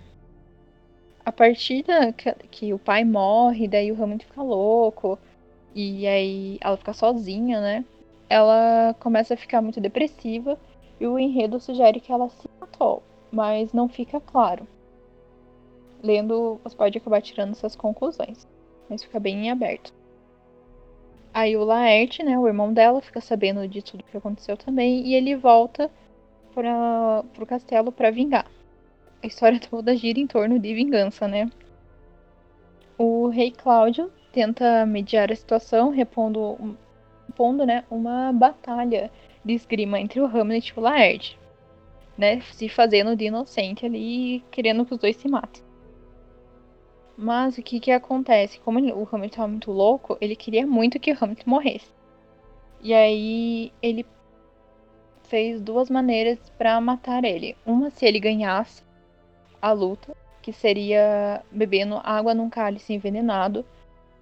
A 1.29 1.33
partir 1.33 1.83
da 1.83 2.11
que, 2.11 2.33
que 2.51 2.73
o 2.73 2.79
pai 2.79 3.05
morre, 3.05 3.69
daí 3.69 3.93
o 3.93 4.03
Hamlet 4.03 4.25
fica 4.25 4.43
louco 4.43 5.19
e 5.75 6.07
aí 6.07 6.57
ela 6.59 6.75
fica 6.79 6.95
sozinha, 6.95 7.61
né? 7.61 7.85
Ela 8.31 8.97
começa 8.99 9.35
a 9.35 9.37
ficar 9.37 9.61
muito 9.61 9.79
depressiva 9.79 10.59
e 10.99 11.07
o 11.07 11.19
enredo 11.19 11.61
sugere 11.61 12.01
que 12.01 12.11
ela 12.11 12.31
se 12.31 12.49
matou, 12.59 13.03
mas 13.31 13.75
não 13.75 13.91
fica 13.91 14.19
claro. 14.19 14.67
Lendo, 16.03 16.59
você 16.65 16.75
pode 16.75 16.97
acabar 16.97 17.21
tirando 17.21 17.51
essas 17.51 17.77
conclusões, 17.77 18.49
mas 18.89 19.05
fica 19.05 19.21
bem 19.21 19.49
em 19.49 19.51
aberto. 19.51 19.93
Aí 21.35 21.59
o 21.59 21.63
Laerte, 21.63 22.23
né, 22.23 22.39
o 22.39 22.47
irmão 22.47 22.73
dela, 22.73 23.03
fica 23.03 23.21
sabendo 23.21 23.69
de 23.69 23.83
tudo 23.83 24.03
que 24.03 24.17
aconteceu 24.17 24.57
também 24.57 25.07
e 25.07 25.15
ele 25.15 25.37
volta 25.37 25.91
para 26.55 27.23
pro 27.35 27.45
castelo 27.45 27.93
para 27.93 28.11
vingar. 28.11 28.47
A 29.23 29.27
história 29.27 29.59
toda 29.59 29.97
gira 29.97 30.21
em 30.21 30.27
torno 30.27 30.59
de 30.59 30.73
vingança, 30.73 31.27
né? 31.27 31.51
O 32.97 33.29
rei 33.29 33.51
Cláudio 33.51 34.13
tenta 34.33 34.87
mediar 34.87 35.33
a 35.33 35.37
situação, 35.37 35.91
repondo, 35.91 36.77
repondo 37.27 37.67
né, 37.67 37.85
uma 37.91 38.33
batalha 38.33 39.11
de 39.45 39.55
esgrima 39.55 40.01
entre 40.01 40.21
o 40.21 40.27
Hamlet 40.27 40.69
e 40.69 40.79
o 40.79 40.83
Laerte, 40.83 41.39
né, 42.17 42.41
se 42.41 42.69
fazendo 42.69 43.17
de 43.17 43.25
inocente 43.25 43.85
ali, 43.85 44.45
querendo 44.51 44.85
que 44.85 44.95
os 44.95 45.01
dois 45.01 45.17
se 45.17 45.29
matem. 45.29 45.63
Mas 47.17 47.59
o 47.59 47.63
que 47.63 47.81
que 47.81 47.91
acontece? 47.91 48.61
Como 48.61 48.79
ele, 48.79 48.93
o 48.93 49.09
Hamlet 49.11 49.33
estava 49.33 49.49
muito 49.49 49.73
louco, 49.73 50.17
ele 50.21 50.37
queria 50.37 50.65
muito 50.67 51.01
que 51.01 51.11
o 51.11 51.17
Hamlet 51.21 51.49
morresse. 51.49 51.91
E 52.81 52.95
aí 52.95 53.73
ele 53.83 54.07
fez 55.25 55.61
duas 55.61 55.91
maneiras 55.91 56.39
para 56.57 56.81
matar 56.81 57.25
ele. 57.25 57.57
Uma 57.67 57.91
se 57.91 58.07
ele 58.07 58.21
ganhasse 58.21 58.88
a 59.61 59.73
luta, 59.73 60.17
que 60.43 60.53
seria 60.53 61.43
bebendo 61.51 62.01
água 62.03 62.35
num 62.35 62.51
cálice 62.51 62.93
envenenado, 62.93 63.65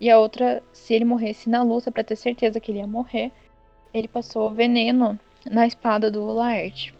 e 0.00 0.10
a 0.10 0.18
outra 0.18 0.62
se 0.72 0.94
ele 0.94 1.04
morresse 1.04 1.48
na 1.48 1.62
luta 1.62 1.90
para 1.90 2.04
ter 2.04 2.16
certeza 2.16 2.60
que 2.60 2.70
ele 2.70 2.78
ia 2.78 2.86
morrer, 2.86 3.32
ele 3.92 4.08
passou 4.08 4.50
veneno 4.50 5.18
na 5.50 5.66
espada 5.66 6.10
do 6.10 6.26
Laerte. 6.26 6.94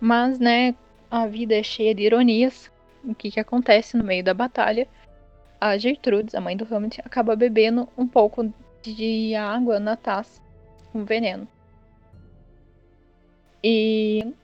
Mas, 0.00 0.38
né, 0.38 0.74
a 1.10 1.26
vida 1.26 1.54
é 1.54 1.62
cheia 1.62 1.94
de 1.94 2.02
ironias 2.02 2.70
o 3.06 3.14
que, 3.14 3.30
que 3.30 3.40
acontece 3.40 3.96
no 3.96 4.04
meio 4.04 4.22
da 4.24 4.34
batalha. 4.34 4.86
A 5.60 5.78
Gertrudes, 5.78 6.34
a 6.34 6.40
mãe 6.40 6.56
do 6.56 6.64
Hamlet, 6.64 7.00
acaba 7.04 7.36
bebendo 7.36 7.88
um 7.96 8.06
pouco 8.06 8.52
de 8.82 9.34
água 9.34 9.80
na 9.80 9.96
taça 9.96 10.40
com 10.92 11.04
veneno. 11.04 11.48
E 13.62 14.34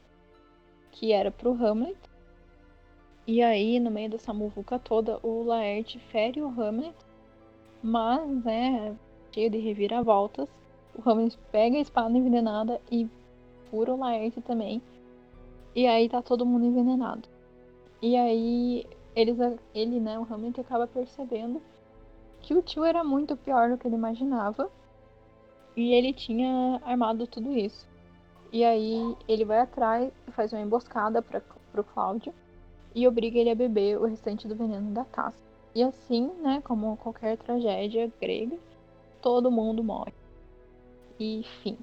que 0.90 1.12
era 1.12 1.30
pro 1.30 1.52
Hamlet. 1.52 1.96
E 3.24 3.40
aí, 3.40 3.78
no 3.78 3.90
meio 3.90 4.10
dessa 4.10 4.32
muvuca 4.32 4.80
toda, 4.80 5.20
o 5.22 5.44
Laerte 5.44 5.98
fere 6.10 6.42
o 6.42 6.48
Hamlet, 6.48 6.94
mas, 7.80 8.28
né, 8.44 8.96
cheio 9.32 9.48
de 9.48 9.58
reviravoltas, 9.58 10.48
o 10.92 11.08
Hamlet 11.08 11.38
pega 11.52 11.76
a 11.76 11.80
espada 11.80 12.18
envenenada 12.18 12.80
e 12.90 13.08
fura 13.70 13.94
o 13.94 13.96
Laerte 13.96 14.40
também. 14.40 14.82
E 15.74 15.86
aí 15.86 16.08
tá 16.08 16.20
todo 16.20 16.44
mundo 16.44 16.66
envenenado. 16.66 17.28
E 18.02 18.16
aí 18.16 18.84
eles, 19.14 19.38
ele, 19.72 20.00
né, 20.00 20.18
o 20.18 20.26
Hamlet 20.28 20.60
acaba 20.60 20.88
percebendo 20.88 21.62
que 22.40 22.54
o 22.54 22.62
tio 22.62 22.84
era 22.84 23.04
muito 23.04 23.36
pior 23.36 23.70
do 23.70 23.78
que 23.78 23.86
ele 23.86 23.94
imaginava. 23.94 24.68
E 25.76 25.94
ele 25.94 26.12
tinha 26.12 26.80
armado 26.84 27.26
tudo 27.26 27.56
isso. 27.56 27.88
E 28.52 28.64
aí 28.64 29.16
ele 29.28 29.44
vai 29.44 29.60
atrás 29.60 30.12
e 30.26 30.32
faz 30.32 30.52
uma 30.52 30.60
emboscada 30.60 31.22
para 31.22 31.40
pro 31.72 31.84
Cláudio 31.84 32.34
e 32.94 33.06
obriga 33.06 33.38
ele 33.38 33.50
a 33.50 33.54
beber 33.54 33.98
o 33.98 34.06
restante 34.06 34.46
do 34.46 34.54
veneno 34.54 34.90
da 34.92 35.04
taça. 35.04 35.42
E 35.74 35.82
assim, 35.82 36.30
né, 36.42 36.60
como 36.64 36.96
qualquer 36.96 37.36
tragédia 37.38 38.10
grega, 38.20 38.56
todo 39.20 39.50
mundo 39.50 39.82
morre. 39.82 40.12
E 41.18 41.42
fim 41.62 41.78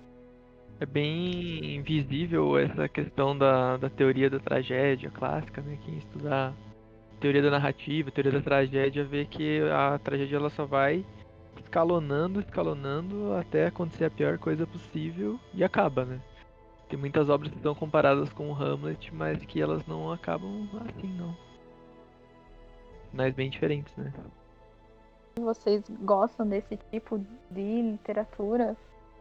é 0.79 0.85
bem 0.85 1.81
visível 1.81 2.57
essa 2.57 2.87
questão 2.87 3.37
da, 3.37 3.75
da 3.77 3.89
teoria 3.89 4.29
da 4.29 4.39
tragédia 4.39 5.11
clássica, 5.11 5.61
né? 5.61 5.77
Quem 5.83 5.97
estudar 5.97 6.53
teoria 7.19 7.41
da 7.41 7.51
narrativa, 7.51 8.11
teoria 8.11 8.31
da 8.31 8.41
tragédia, 8.41 9.03
vê 9.03 9.25
que 9.25 9.59
a 9.71 9.99
tragédia 9.99 10.37
ela 10.37 10.49
só 10.49 10.65
vai 10.65 11.05
escalonando, 11.61 12.39
escalonando 12.39 13.33
até 13.33 13.67
acontecer 13.67 14.05
a 14.05 14.09
pior 14.09 14.37
coisa 14.37 14.65
possível 14.65 15.37
e 15.53 15.63
acaba, 15.63 16.05
né? 16.05 16.21
Tem 16.89 16.97
muitas 16.97 17.29
obras 17.29 17.53
que 17.53 17.61
são 17.61 17.75
comparadas 17.75 18.33
com 18.33 18.49
o 18.49 18.53
Hamlet, 18.53 19.13
mas 19.13 19.37
que 19.45 19.61
elas 19.61 19.85
não 19.85 20.11
acabam 20.11 20.67
assim, 20.89 21.07
não. 21.13 21.37
Mas 23.13 23.33
bem 23.35 23.49
diferentes, 23.49 23.95
né? 23.95 24.11
Vocês 25.39 25.83
gostam 26.01 26.47
desse 26.47 26.77
tipo 26.91 27.23
de 27.51 27.81
literatura 27.81 28.75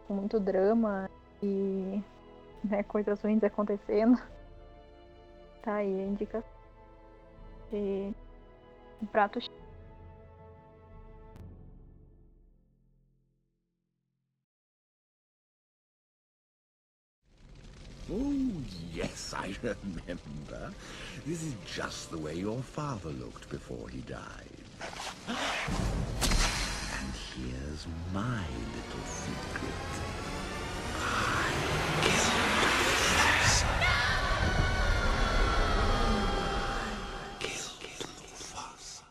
com 0.07 0.15
muito 0.15 0.41
drama 0.41 1.11
e 1.43 2.03
né, 2.65 2.83
coisas 2.83 3.21
ruins 3.21 3.45
acontecendo. 3.45 4.19
Tá 5.63 5.75
aí 5.75 6.01
a 6.01 6.07
indicação 6.07 6.51
de 7.71 8.13
um 9.03 9.07
prato 9.07 9.39
Oh, 18.11 18.33
yes. 18.95 19.35
I 19.37 19.55
remember. 19.63 20.73
This 21.27 21.43
is 21.43 21.55
just 21.67 22.11
the 22.11 22.17
way 22.17 22.35
your 22.35 22.63
father 22.63 23.11
looked 23.11 23.51
before 23.51 23.89
he 23.91 24.01
died. 24.01 24.47
And 25.29 25.37
here's 27.37 27.87
my 28.15 28.45
little 28.75 29.05
secret. 29.05 29.75
I 30.97 31.53
killed 37.39 37.85
Mufasa. 38.23 39.05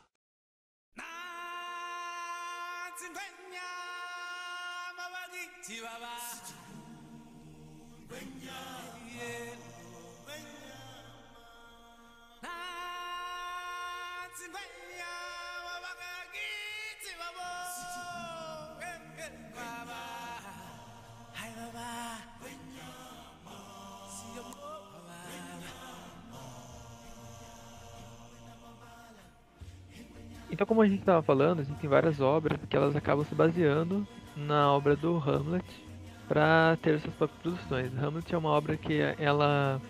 Então, 30.57 30.65
como 30.65 30.81
a 30.81 30.87
gente 30.87 31.01
estava 31.01 31.21
falando, 31.21 31.59
existem 31.59 31.87
várias 31.87 32.19
obras 32.19 32.59
que 32.67 32.75
elas 32.75 32.95
acabam 32.95 33.23
se 33.23 33.35
baseando 33.35 34.07
na 34.35 34.73
obra 34.73 34.95
do 34.95 35.15
Hamlet 35.17 35.86
para 36.27 36.77
ter 36.81 36.99
suas 36.99 37.13
próprias 37.15 37.41
produções. 37.41 37.97
Hamlet 37.97 38.33
é 38.33 38.37
uma 38.37 38.49
obra 38.49 38.75
que 38.77 38.99
ela 39.17 39.81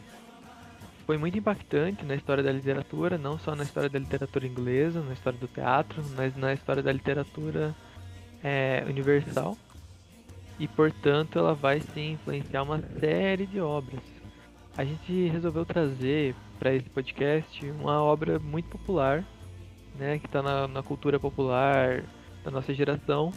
foi 1.06 1.18
muito 1.18 1.38
impactante 1.38 2.06
na 2.06 2.16
história 2.16 2.44
da 2.44 2.52
literatura, 2.52 3.18
não 3.18 3.40
só 3.40 3.56
na 3.56 3.64
história 3.64 3.90
da 3.90 3.98
literatura 3.98 4.46
inglesa, 4.46 5.02
na 5.02 5.14
história 5.14 5.40
do 5.40 5.48
teatro, 5.48 6.04
mas 6.16 6.36
na 6.36 6.54
história 6.54 6.84
da 6.84 6.92
literatura 6.92 7.76
é, 8.44 8.84
universal. 8.88 9.58
E, 10.60 10.68
portanto, 10.68 11.38
ela 11.38 11.54
vai 11.54 11.80
sim 11.80 12.14
influenciar 12.14 12.64
uma 12.64 12.82
série 13.00 13.46
de 13.46 13.60
obras. 13.60 14.02
A 14.76 14.84
gente 14.84 15.28
resolveu 15.30 15.66
trazer 15.66 16.36
para 16.60 16.74
esse 16.74 16.90
podcast 16.90 17.66
uma 17.72 18.02
obra 18.02 18.40
muito 18.40 18.68
popular 18.70 19.24
né, 19.98 20.20
que 20.20 20.26
está 20.26 20.42
na, 20.42 20.68
na, 20.68 20.84
cultura 20.84 21.20
popular 21.20 22.04
da 22.44 22.52
nossa 22.52 22.74
geração, 22.74 23.32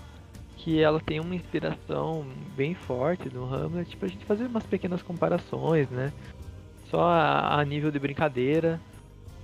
que 0.63 0.83
ela 0.83 1.01
tem 1.01 1.21
uma 1.21 1.35
inspiração 1.35 2.27
bem 2.55 2.75
forte 2.75 3.29
do 3.31 3.45
Hamlet, 3.45 3.97
para 3.97 4.09
a 4.09 4.11
gente 4.11 4.25
fazer 4.27 4.45
umas 4.45 4.65
pequenas 4.65 5.03
comparações, 5.03 5.89
né, 5.89 6.13
só 6.91 7.03
a, 7.03 7.59
a, 7.59 7.65
nível 7.65 7.91
de 7.91 7.99
brincadeira 7.99 8.79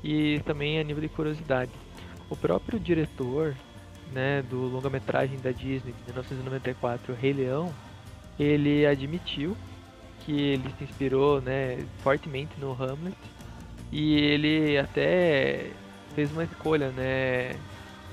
e 0.04 0.40
também 0.40 0.78
a 0.78 0.84
nível 0.84 1.00
de 1.00 1.08
curiosidade. 1.08 1.70
O 2.28 2.36
próprio 2.36 2.78
diretor, 2.78 3.54
né, 4.12 4.42
do 4.42 4.66
longa-metragem 4.66 5.38
da 5.38 5.52
Disney 5.52 5.92
de 5.92 6.04
1994, 6.04 7.14
Rei 7.14 7.32
Leão, 7.32 7.72
ele 8.38 8.84
admitiu 8.84 9.56
que 10.20 10.32
ele 10.32 10.70
se 10.76 10.84
inspirou, 10.84 11.40
né, 11.40 11.78
fortemente 12.00 12.60
no 12.60 12.72
Hamlet 12.72 13.16
e 13.90 14.16
ele 14.16 14.76
até 14.76 15.70
fez 16.14 16.30
uma 16.30 16.44
escolha, 16.44 16.90
né, 16.90 17.56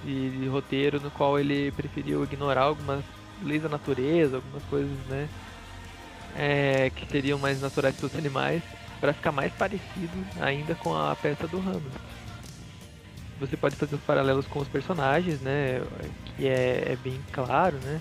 de, 0.04 0.30
de, 0.40 0.48
roteiro 0.48 1.00
no 1.00 1.10
qual 1.12 1.40
ele 1.40 1.72
preferiu 1.72 2.24
ignorar 2.24 2.64
algumas 2.64 3.04
leis 3.42 3.64
da 3.64 3.70
natureza, 3.70 4.38
algumas 4.38 4.64
coisas, 4.64 4.98
né, 5.08 5.30
é, 6.36 6.90
que 6.90 7.06
seriam 7.08 7.40
mais 7.40 7.62
naturais 7.62 7.96
para 7.96 8.06
os 8.08 8.16
animais, 8.16 8.62
para 9.00 9.14
ficar 9.14 9.32
mais 9.32 9.52
parecido 9.54 10.26
ainda 10.40 10.76
com 10.76 10.96
a 10.96 11.16
peça 11.16 11.48
do 11.48 11.58
Hamlet. 11.58 11.84
Você 13.40 13.58
pode 13.58 13.76
fazer 13.76 13.96
os 13.96 14.02
paralelos 14.02 14.48
com 14.48 14.60
os 14.60 14.68
personagens, 14.68 15.42
né, 15.42 15.82
que 16.26 16.48
é, 16.48 16.94
é 16.94 16.98
bem 17.04 17.20
claro, 17.32 17.78
né. 17.84 18.00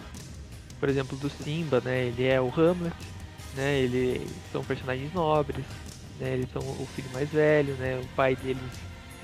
Por 0.79 0.88
exemplo, 0.88 1.16
do 1.16 1.31
Simba, 1.31 1.81
né, 1.81 2.07
ele 2.07 2.27
é 2.27 2.40
o 2.40 2.48
Hamlet, 2.48 2.94
né, 3.55 3.79
ele 3.79 4.27
são 4.50 4.64
personagens 4.64 5.12
nobres, 5.12 5.64
né, 6.18 6.35
eles 6.35 6.50
são 6.53 6.62
o 6.62 6.87
filho 6.94 7.11
mais 7.12 7.31
velho, 7.31 7.74
né, 7.74 8.00
o 8.03 8.07
pai 8.14 8.37
deles 8.37 8.62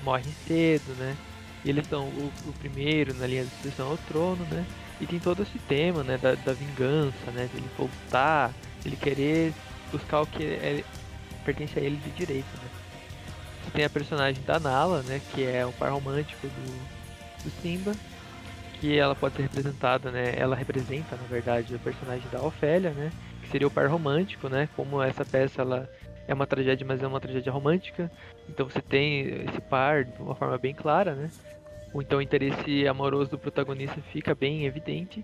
morre 0.03 0.31
cedo, 0.47 0.95
né? 0.97 1.15
E 1.63 1.69
eles 1.69 1.85
são 1.87 2.05
o, 2.05 2.31
o, 2.47 2.53
primeiro 2.53 3.13
na 3.13 3.27
linha 3.27 3.43
de 3.43 3.51
sucessão 3.51 3.91
ao 3.91 3.97
trono, 3.97 4.45
né? 4.45 4.65
E 5.01 5.05
tem 5.05 5.19
todo 5.19 5.43
esse 5.43 5.57
tema, 5.59 6.03
né, 6.03 6.17
da, 6.17 6.35
da 6.35 6.53
vingança, 6.53 7.31
né? 7.31 7.49
De 7.51 7.57
ele 7.57 7.69
voltar, 7.77 8.53
ele 8.85 8.95
querer 8.95 9.53
buscar 9.91 10.21
o 10.21 10.27
que 10.27 10.43
é, 10.43 10.83
pertence 11.43 11.77
a 11.77 11.81
ele 11.81 11.97
de 11.97 12.11
direito, 12.11 12.47
né? 12.61 12.69
Você 13.63 13.71
tem 13.71 13.85
a 13.85 13.89
personagem 13.89 14.41
da 14.43 14.59
Nala, 14.59 15.03
né? 15.03 15.21
Que 15.33 15.45
é 15.45 15.65
o 15.65 15.71
par 15.73 15.91
romântico 15.91 16.47
do, 16.47 17.43
do 17.43 17.61
Simba. 17.61 17.93
Que 18.79 18.97
ela 18.97 19.13
pode 19.13 19.35
ser 19.35 19.41
representada, 19.41 20.09
né? 20.09 20.33
Ela 20.37 20.55
representa, 20.55 21.17
na 21.17 21.27
verdade, 21.27 21.75
o 21.75 21.79
personagem 21.79 22.27
da 22.31 22.41
Ofélia, 22.41 22.91
né? 22.91 23.11
Que 23.41 23.49
seria 23.49 23.67
o 23.67 23.71
par 23.71 23.87
romântico, 23.89 24.47
né? 24.47 24.69
Como 24.75 25.01
essa 25.03 25.25
peça, 25.25 25.61
ela 25.61 25.89
é 26.27 26.33
uma 26.33 26.47
tragédia, 26.47 26.85
mas 26.87 27.03
é 27.03 27.07
uma 27.07 27.19
tragédia 27.19 27.51
romântica. 27.51 28.09
Então 28.49 28.67
você 28.67 28.81
tem 28.81 29.45
esse 29.45 29.61
par 29.61 30.03
de 30.03 30.21
uma 30.21 30.35
forma 30.35 30.57
bem 30.57 30.73
clara, 30.73 31.13
né? 31.13 31.29
Ou 31.93 32.01
então 32.01 32.19
o 32.19 32.21
interesse 32.21 32.87
amoroso 32.87 33.31
do 33.31 33.37
protagonista 33.37 34.01
fica 34.11 34.35
bem 34.35 34.65
evidente. 34.65 35.23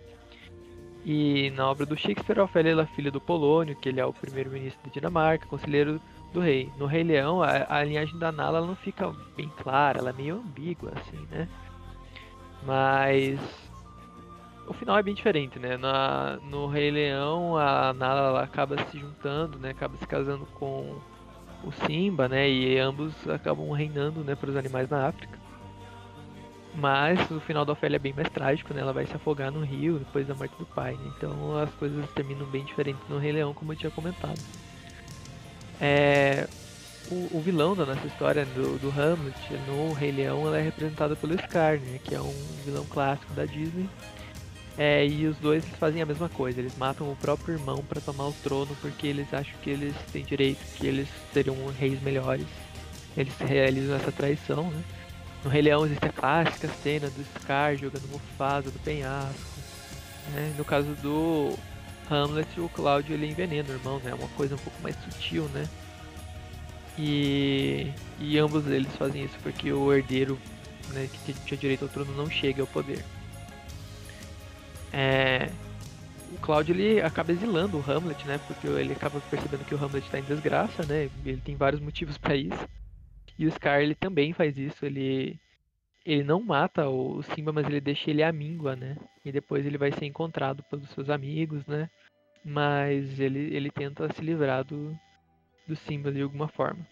E 1.04 1.52
na 1.52 1.70
obra 1.70 1.86
do 1.86 1.96
Shakespeare, 1.96 2.40
Ofélia 2.40 2.82
é 2.82 2.86
filha 2.96 3.12
do 3.12 3.22
Polônio, 3.22 3.76
que 3.76 3.90
ele 3.90 4.00
é 4.00 4.06
o 4.06 4.14
primeiro-ministro 4.14 4.82
da 4.84 4.92
Dinamarca, 4.92 5.46
conselheiro 5.46 6.02
do 6.34 6.40
rei. 6.40 6.72
No 6.78 6.88
Rei 6.88 7.04
Leão, 7.04 7.44
a, 7.44 7.66
a 7.70 7.84
linhagem 7.84 8.18
da 8.18 8.32
Nala 8.32 8.66
não 8.66 8.76
fica 8.76 9.14
bem 9.38 9.48
clara, 9.58 10.00
ela 10.00 10.10
é 10.10 10.14
meio 10.14 10.38
ambígua, 10.38 10.94
assim, 10.96 11.28
né? 11.30 11.48
Mas 12.64 13.40
o 14.68 14.74
final 14.74 14.98
é 14.98 15.04
bem 15.04 15.14
diferente, 15.14 15.60
né? 15.60 15.78
Na, 15.78 16.38
no 16.50 16.66
Rei 16.66 16.90
Leão, 16.90 17.56
a 17.56 17.94
Nala 17.94 18.42
acaba 18.42 18.76
se 18.86 18.98
juntando, 18.98 19.60
né? 19.60 19.70
Acaba 19.70 19.96
se 19.98 20.08
casando 20.08 20.48
com 20.56 20.96
o 21.66 21.72
Simba, 21.86 22.28
né? 22.28 22.50
E 22.50 22.78
ambos 22.80 23.14
acabam 23.28 23.72
reinando, 23.72 24.24
né? 24.24 24.36
Para 24.36 24.50
os 24.50 24.56
animais 24.56 24.90
na 24.90 25.08
África. 25.08 25.38
Mas 26.76 27.20
o 27.32 27.40
final 27.40 27.64
da 27.66 27.72
Ofélia 27.72 27.96
é 27.96 28.00
bem 28.00 28.14
mais 28.14 28.30
trágico, 28.30 28.74
né? 28.74 28.82
Ela 28.82 28.94
vai 28.94 29.06
se 29.06 29.16
afogar 29.16 29.52
no 29.52 29.64
rio 29.64 29.98
depois 30.00 30.28
da 30.28 30.36
morte 30.36 30.56
do 30.58 30.66
pai, 30.66 30.94
né? 30.94 31.12
Então 31.18 31.58
as 31.58 31.72
coisas 31.76 32.06
terminam 32.12 32.46
bem 32.48 32.64
diferentes 32.66 33.02
no 33.10 33.18
Rei 33.18 33.32
Leão, 33.32 33.54
como 33.54 33.74
eu 33.74 33.78
tinha 33.78 33.92
comentado. 33.92 34.40
É... 35.80 36.48
O, 37.10 37.38
o 37.38 37.42
vilão 37.42 37.76
da 37.76 37.86
nossa 37.86 38.06
história 38.08 38.46
do, 38.46 38.80
do 38.80 38.90
Hamlet, 38.90 39.38
no 39.68 39.94
Rei 39.94 40.12
Leão, 40.12 40.48
ela 40.48 40.58
é 40.58 40.62
representada 40.62 41.16
pelo 41.16 41.38
Scar, 41.38 41.80
né? 41.80 42.00
Que 42.04 42.16
é 42.16 42.22
um 42.22 42.34
vilão 42.66 42.86
clássico 42.86 43.34
da 43.34 43.46
Disney 43.46 43.88
é, 44.78 45.08
e 45.08 45.26
os 45.26 45.38
dois 45.38 45.64
fazem 45.80 46.02
a 46.02 46.06
mesma 46.06 46.28
coisa, 46.28 46.60
eles 46.60 46.78
matam 46.78 47.10
o 47.10 47.16
próprio 47.16 47.56
irmão 47.56 47.84
para 47.88 48.02
tomar 48.02 48.28
o 48.28 48.34
trono 48.44 48.76
porque 48.82 49.08
eles 49.08 49.34
acham 49.34 49.54
que 49.62 49.70
eles 49.70 49.96
têm 50.12 50.24
direito, 50.24 50.60
que 50.76 50.86
eles 50.86 51.08
seriam 51.34 51.56
reis 51.80 52.02
melhores. 52.02 52.46
Eles 53.16 53.34
realizam 53.38 53.96
essa 53.96 54.12
traição, 54.12 54.70
né? 54.70 54.84
No 55.44 55.50
Rei 55.50 55.62
Leão 55.62 55.86
existe 55.86 56.06
a 56.06 56.12
clássica 56.12 56.68
cena 56.84 57.10
do 57.10 57.24
Scar 57.40 57.78
jogando 57.78 58.10
Mufasa 58.10 58.70
do 58.70 58.80
penhasco. 58.80 59.60
Né? 60.34 60.54
No 60.58 60.66
caso 60.66 60.90
do 60.96 61.58
Hamlet, 62.10 62.60
o 62.60 62.68
Cláudio 62.68 63.14
ele 63.14 63.28
envenena 63.28 63.70
o 63.70 63.74
irmão, 63.74 64.00
né? 64.00 64.12
É 64.12 64.16
uma 64.16 64.28
coisa 64.30 64.56
um 64.56 64.58
pouco 64.58 64.82
mais 64.82 64.96
sutil, 65.04 65.44
né? 65.54 65.66
E, 66.98 67.92
e 68.20 68.38
ambos 68.38 68.68
eles 68.68 68.94
fazem 68.98 69.24
isso 69.24 69.36
porque 69.44 69.72
o 69.72 69.94
herdeiro 69.94 70.38
né, 70.90 71.08
que 71.26 71.34
tinha 71.34 71.58
direito 71.58 71.84
ao 71.84 71.90
trono 71.90 72.14
não 72.16 72.30
chega 72.30 72.62
ao 72.62 72.68
poder. 72.68 73.04
É, 74.98 75.52
o 76.34 76.38
Cláudio 76.40 76.74
ele 76.74 77.02
acaba 77.02 77.34
exilando 77.34 77.78
o 77.78 77.82
Hamlet, 77.82 78.26
né? 78.26 78.40
Porque 78.48 78.66
ele 78.66 78.94
acaba 78.94 79.20
percebendo 79.20 79.66
que 79.66 79.76
o 79.76 79.78
Hamlet 79.78 80.06
está 80.06 80.20
em 80.20 80.24
desgraça, 80.24 80.86
né? 80.86 81.10
Ele 81.26 81.42
tem 81.42 81.58
vários 81.58 81.82
motivos 81.82 82.18
para 82.18 82.36
isso. 82.36 82.68
E 83.38 83.46
o 83.46 83.52
Scar 83.52 83.82
ele 83.82 83.94
também 83.94 84.32
faz 84.32 84.58
isso. 84.58 84.86
Ele 84.86 85.38
ele 86.06 86.24
não 86.24 86.40
mata 86.42 86.88
o 86.88 87.22
Simba, 87.24 87.52
mas 87.52 87.66
ele 87.66 87.82
deixa 87.82 88.10
ele 88.10 88.24
à 88.24 88.32
míngua, 88.32 88.76
né? 88.76 88.96
E 89.26 89.32
depois 89.32 89.66
ele 89.66 89.78
vai 89.78 89.92
ser 89.92 90.06
encontrado 90.06 90.64
pelos 90.64 90.90
seus 90.92 91.10
amigos, 91.10 91.66
né? 91.66 91.90
Mas 92.44 93.20
ele 93.20 93.54
ele 93.56 93.70
tenta 93.72 94.12
se 94.14 94.22
livrar 94.22 94.64
do 94.64 94.98
do 95.68 95.76
Simba 95.76 96.12
de 96.12 96.22
alguma 96.22 96.48
forma. 96.48 96.86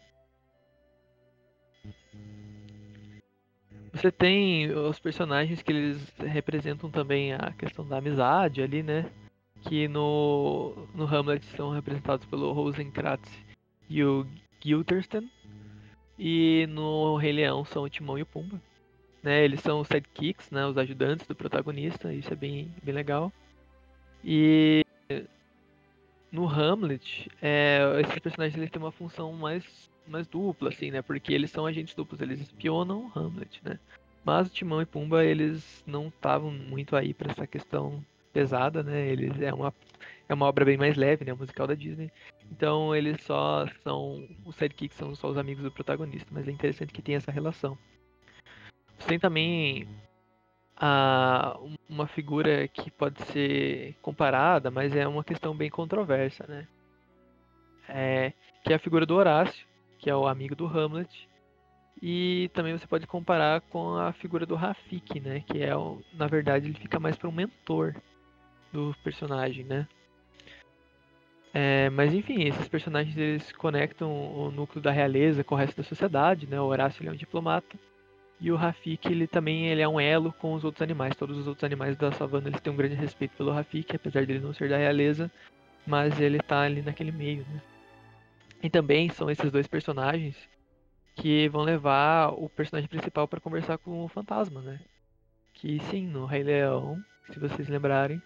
Você 3.94 4.12
tem 4.12 4.72
os 4.72 5.00
personagens 5.00 5.62
que 5.62 5.72
eles 5.72 6.14
representam 6.18 6.90
também 6.90 7.34
a 7.34 7.54
questão 7.58 7.88
da 7.88 8.00
amizade 8.00 8.62
ali, 8.62 8.82
né? 8.82 9.10
Que 9.62 9.88
no, 9.88 10.88
no 10.96 11.06
Hamlet 11.06 11.46
são 11.56 11.70
representados 11.70 12.26
pelo 12.26 12.52
Rosencrantz 12.52 13.32
e 13.88 14.04
o 14.04 14.26
Guildenstern. 14.60 15.30
E 16.18 16.66
no 16.70 17.16
Rei 17.18 17.32
Leão 17.32 17.64
são 17.64 17.84
o 17.84 17.90
Timão 17.90 18.18
e 18.18 18.24
o 18.24 18.26
Pumba. 18.26 18.60
Né? 19.22 19.44
Eles 19.44 19.62
são 19.62 19.82
os 19.82 19.88
sidekicks, 19.88 20.50
né? 20.50 20.66
Os 20.66 20.78
ajudantes 20.78 21.28
do 21.28 21.36
protagonista. 21.36 22.12
Isso 22.12 22.34
é 22.34 22.36
bem, 22.36 22.74
bem 22.82 22.96
legal. 22.96 23.32
E 24.24 24.84
no 26.32 26.48
Hamlet, 26.48 27.30
é, 27.40 28.02
esses 28.02 28.18
personagens 28.18 28.58
eles 28.58 28.72
têm 28.72 28.82
uma 28.82 28.92
função 28.92 29.32
mais, 29.34 29.64
mais 30.08 30.28
dupla, 30.28 30.70
assim, 30.70 30.92
né? 30.92 31.02
Porque 31.02 31.34
eles 31.34 31.52
são 31.52 31.66
agentes 31.66 31.96
duplos, 31.96 32.22
eles 32.22 32.40
espionam 32.40 33.12
Hamlet, 33.16 33.62
né? 33.64 33.80
Mas 34.24 34.52
Timão 34.52 34.82
e 34.82 34.86
Pumba, 34.86 35.24
eles 35.24 35.84
não 35.86 36.08
estavam 36.08 36.52
muito 36.52 36.96
aí 36.96 37.14
para 37.14 37.32
essa 37.32 37.46
questão 37.46 38.04
pesada, 38.32 38.82
né? 38.84 39.08
Eles 39.08 39.40
é 39.42 39.54
uma 39.54 39.74
é 40.28 40.34
uma 40.34 40.46
obra 40.48 40.66
bem 40.66 40.78
mais 40.78 40.96
leve, 40.96 41.26
né? 41.26 41.34
O 41.34 41.38
musical 41.38 41.68
da 41.68 41.76
Disney. 41.76 42.12
Então 42.52 42.96
eles 42.96 43.22
só 43.24 43.66
são 43.84 44.28
os 44.46 44.56
sidekicks 44.56 44.98
são 44.98 45.14
só 45.16 45.30
os 45.30 45.38
amigos 45.38 45.64
do 45.64 45.72
protagonista, 45.72 46.28
mas 46.32 46.48
é 46.48 46.52
interessante 46.52 46.94
que 46.94 47.02
tem 47.02 47.16
essa 47.16 47.32
relação. 47.32 47.78
Tem 49.06 49.20
também 49.20 49.88
a, 50.78 51.58
uma 51.90 52.08
figura 52.08 52.68
que 52.68 52.90
pode 52.90 53.22
ser 53.26 53.96
comparada, 54.02 54.72
mas 54.72 54.96
é 54.96 55.08
uma 55.08 55.24
questão 55.24 55.56
bem 55.56 55.70
controversa, 55.70 56.46
né? 56.48 56.68
É, 57.88 58.34
que 58.64 58.72
é 58.72 58.76
a 58.76 58.80
figura 58.80 59.06
do 59.06 59.16
Horácio, 59.16 59.68
que 60.04 60.10
é 60.10 60.16
o 60.16 60.28
amigo 60.28 60.54
do 60.54 60.68
Hamlet. 60.68 61.30
E 62.02 62.52
também 62.54 62.78
você 62.78 62.86
pode 62.86 63.08
comparar 63.08 63.62
com 63.62 63.96
a 63.96 64.12
figura 64.12 64.46
do 64.46 64.54
Rafik, 64.56 65.22
né? 65.22 65.42
Que 65.48 65.64
é, 65.64 65.72
na 66.14 66.28
verdade, 66.28 66.68
ele 66.68 66.78
fica 66.78 67.00
mais 67.00 67.16
para 67.16 67.30
um 67.30 67.32
mentor 67.32 67.96
do 68.74 68.94
personagem, 69.02 69.64
né? 69.64 69.88
É, 71.54 71.90
mas 71.92 72.14
enfim, 72.14 72.44
esses 72.44 72.68
personagens 72.68 73.16
eles 73.16 73.52
conectam 73.54 74.12
o 74.12 74.52
núcleo 74.52 74.82
da 74.82 74.92
realeza 74.92 75.44
com 75.44 75.56
o 75.56 75.58
resto 75.58 75.78
da 75.78 75.84
sociedade, 75.84 76.48
né? 76.48 76.60
O 76.60 76.66
Horácio 76.66 77.02
ele 77.02 77.10
é 77.10 77.14
um 77.14 77.16
diplomata 77.16 77.78
e 78.42 78.52
o 78.52 78.58
Rafik, 78.58 79.08
ele 79.08 79.26
também 79.26 79.68
ele 79.68 79.82
é 79.82 79.88
um 79.88 80.02
elo 80.02 80.34
com 80.34 80.54
os 80.54 80.66
outros 80.66 80.82
animais. 80.82 81.16
Todos 81.16 81.38
os 81.38 81.48
outros 81.48 81.64
animais 81.64 81.96
da 81.96 82.12
savana 82.12 82.50
eles 82.50 82.60
têm 82.60 82.74
um 82.74 82.76
grande 82.76 82.96
respeito 82.96 83.38
pelo 83.38 83.54
Rafik, 83.54 83.96
apesar 83.96 84.26
dele 84.26 84.40
não 84.40 84.54
ser 84.54 84.68
da 84.68 84.78
realeza, 84.78 85.32
mas 85.88 86.20
ele 86.20 86.40
tá 86.40 86.64
ali 86.64 86.82
naquele 86.82 87.12
meio, 87.12 87.46
né? 87.50 87.62
E 88.64 88.70
também 88.70 89.10
são 89.10 89.30
esses 89.30 89.52
dois 89.52 89.68
personagens 89.68 90.38
que 91.16 91.50
vão 91.50 91.64
levar 91.64 92.30
o 92.30 92.48
personagem 92.48 92.88
principal 92.88 93.28
para 93.28 93.42
conversar 93.42 93.78
com 93.78 94.06
o 94.06 94.08
fantasma, 94.08 94.62
né? 94.62 94.80
Que 95.54 95.80
sim, 95.92 96.08
no 96.08 96.26
Rei 96.26 96.44
Leão, 96.44 96.98
se 97.32 97.40
vocês 97.40 97.68
lembrarem, 97.68 98.22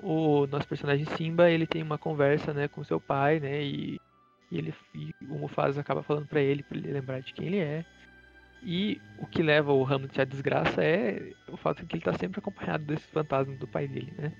o 0.00 0.46
nosso 0.48 0.66
personagem 0.66 1.06
Simba, 1.16 1.48
ele 1.48 1.64
tem 1.64 1.80
uma 1.80 1.96
conversa, 1.96 2.52
né, 2.52 2.66
com 2.66 2.82
seu 2.82 3.00
pai, 3.00 3.40
né, 3.40 3.62
e, 3.62 4.00
e 4.50 4.58
ele 4.58 4.74
e 4.94 5.14
o 5.22 5.38
Mufasa 5.38 5.80
acaba 5.80 6.02
falando 6.02 6.26
para 6.26 6.40
ele, 6.40 6.62
para 6.62 6.76
ele 6.76 6.92
lembrar 6.92 7.20
de 7.20 7.32
quem 7.32 7.46
ele 7.46 7.58
é. 7.58 7.84
E 8.62 9.00
o 9.18 9.26
que 9.26 9.42
leva 9.42 9.72
o 9.72 9.84
Hamlet 9.84 10.20
à 10.20 10.24
desgraça 10.24 10.82
é 10.82 11.32
o 11.46 11.56
fato 11.56 11.82
de 11.82 11.86
que 11.86 11.94
ele 11.94 12.00
está 12.00 12.12
sempre 12.14 12.40
acompanhado 12.40 12.84
desse 12.84 13.06
fantasma 13.06 13.54
do 13.54 13.68
pai 13.68 13.86
dele, 13.86 14.12
né? 14.18 14.32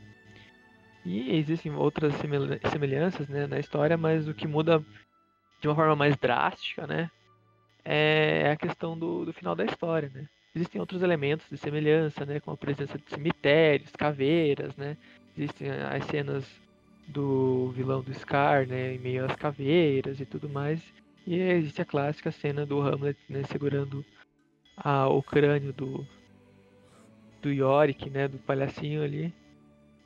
E 1.04 1.36
existem 1.36 1.72
outras 1.72 2.12
semelhanças 2.16 3.28
né, 3.28 3.46
na 3.46 3.60
história, 3.60 3.96
mas 3.96 4.26
o 4.26 4.34
que 4.34 4.48
muda 4.48 4.84
de 5.60 5.68
uma 5.68 5.74
forma 5.74 5.96
mais 5.96 6.16
drástica, 6.16 6.86
né? 6.86 7.10
É 7.84 8.50
a 8.52 8.56
questão 8.56 8.98
do, 8.98 9.24
do 9.24 9.32
final 9.32 9.54
da 9.54 9.64
história, 9.64 10.10
né? 10.14 10.26
Existem 10.54 10.80
outros 10.80 11.02
elementos 11.02 11.46
de 11.48 11.56
semelhança, 11.56 12.24
né? 12.26 12.40
Como 12.40 12.54
a 12.54 12.58
presença 12.58 12.98
de 12.98 13.08
cemitérios, 13.08 13.90
caveiras, 13.92 14.76
né? 14.76 14.96
Existem 15.36 15.70
as 15.70 16.04
cenas 16.06 16.44
do 17.06 17.72
vilão 17.72 18.02
do 18.02 18.12
Scar, 18.12 18.66
né? 18.66 18.94
Em 18.94 18.98
meio 18.98 19.24
às 19.24 19.36
caveiras 19.36 20.20
e 20.20 20.26
tudo 20.26 20.48
mais. 20.48 20.82
E 21.26 21.36
existe 21.36 21.82
a 21.82 21.84
clássica 21.84 22.30
cena 22.30 22.64
do 22.64 22.80
Hamlet 22.80 23.18
né, 23.28 23.42
segurando 23.44 24.04
a, 24.76 25.08
o 25.08 25.22
crânio 25.22 25.74
do, 25.74 26.06
do 27.42 27.52
Yorick, 27.52 28.08
né, 28.08 28.26
do 28.26 28.38
palhacinho 28.38 29.02
ali. 29.02 29.34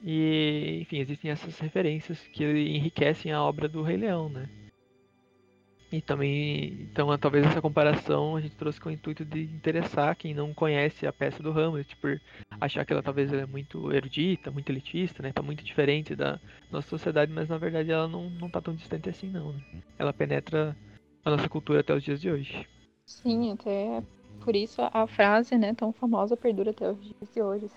E, 0.02 0.80
enfim, 0.82 0.98
existem 0.98 1.30
essas 1.30 1.58
referências 1.60 2.20
que 2.32 2.44
enriquecem 2.44 3.32
a 3.32 3.40
obra 3.40 3.68
do 3.68 3.82
Rei 3.82 3.96
Leão, 3.96 4.28
né? 4.28 4.48
E 5.92 6.00
também, 6.00 6.88
então, 6.90 7.16
talvez 7.18 7.44
essa 7.44 7.60
comparação 7.60 8.34
a 8.34 8.40
gente 8.40 8.56
trouxe 8.56 8.80
com 8.80 8.88
o 8.88 8.92
intuito 8.92 9.26
de 9.26 9.42
interessar 9.42 10.16
quem 10.16 10.32
não 10.32 10.54
conhece 10.54 11.06
a 11.06 11.12
peça 11.12 11.42
do 11.42 11.50
Hamlet, 11.50 11.94
por 11.96 12.18
achar 12.58 12.86
que 12.86 12.94
ela 12.94 13.02
talvez 13.02 13.30
é 13.30 13.44
muito 13.44 13.92
erudita, 13.92 14.50
muito 14.50 14.70
elitista, 14.70 15.22
né? 15.22 15.34
Tá 15.34 15.42
muito 15.42 15.62
diferente 15.62 16.16
da 16.16 16.40
nossa 16.70 16.88
sociedade, 16.88 17.30
mas 17.30 17.46
na 17.46 17.58
verdade 17.58 17.92
ela 17.92 18.08
não, 18.08 18.30
não 18.30 18.48
tá 18.48 18.58
tão 18.58 18.74
distante 18.74 19.10
assim, 19.10 19.28
não, 19.28 19.52
né? 19.52 19.60
Ela 19.98 20.14
penetra 20.14 20.74
a 21.22 21.30
nossa 21.30 21.46
cultura 21.46 21.80
até 21.80 21.94
os 21.94 22.02
dias 22.02 22.18
de 22.18 22.30
hoje. 22.30 22.66
Sim, 23.04 23.52
até 23.52 24.02
por 24.40 24.56
isso 24.56 24.80
a 24.80 25.06
frase, 25.06 25.58
né, 25.58 25.74
tão 25.74 25.92
famosa 25.92 26.38
perdura 26.38 26.70
até 26.70 26.90
os 26.90 26.98
dias 26.98 27.34
de 27.34 27.42
hoje. 27.42 27.70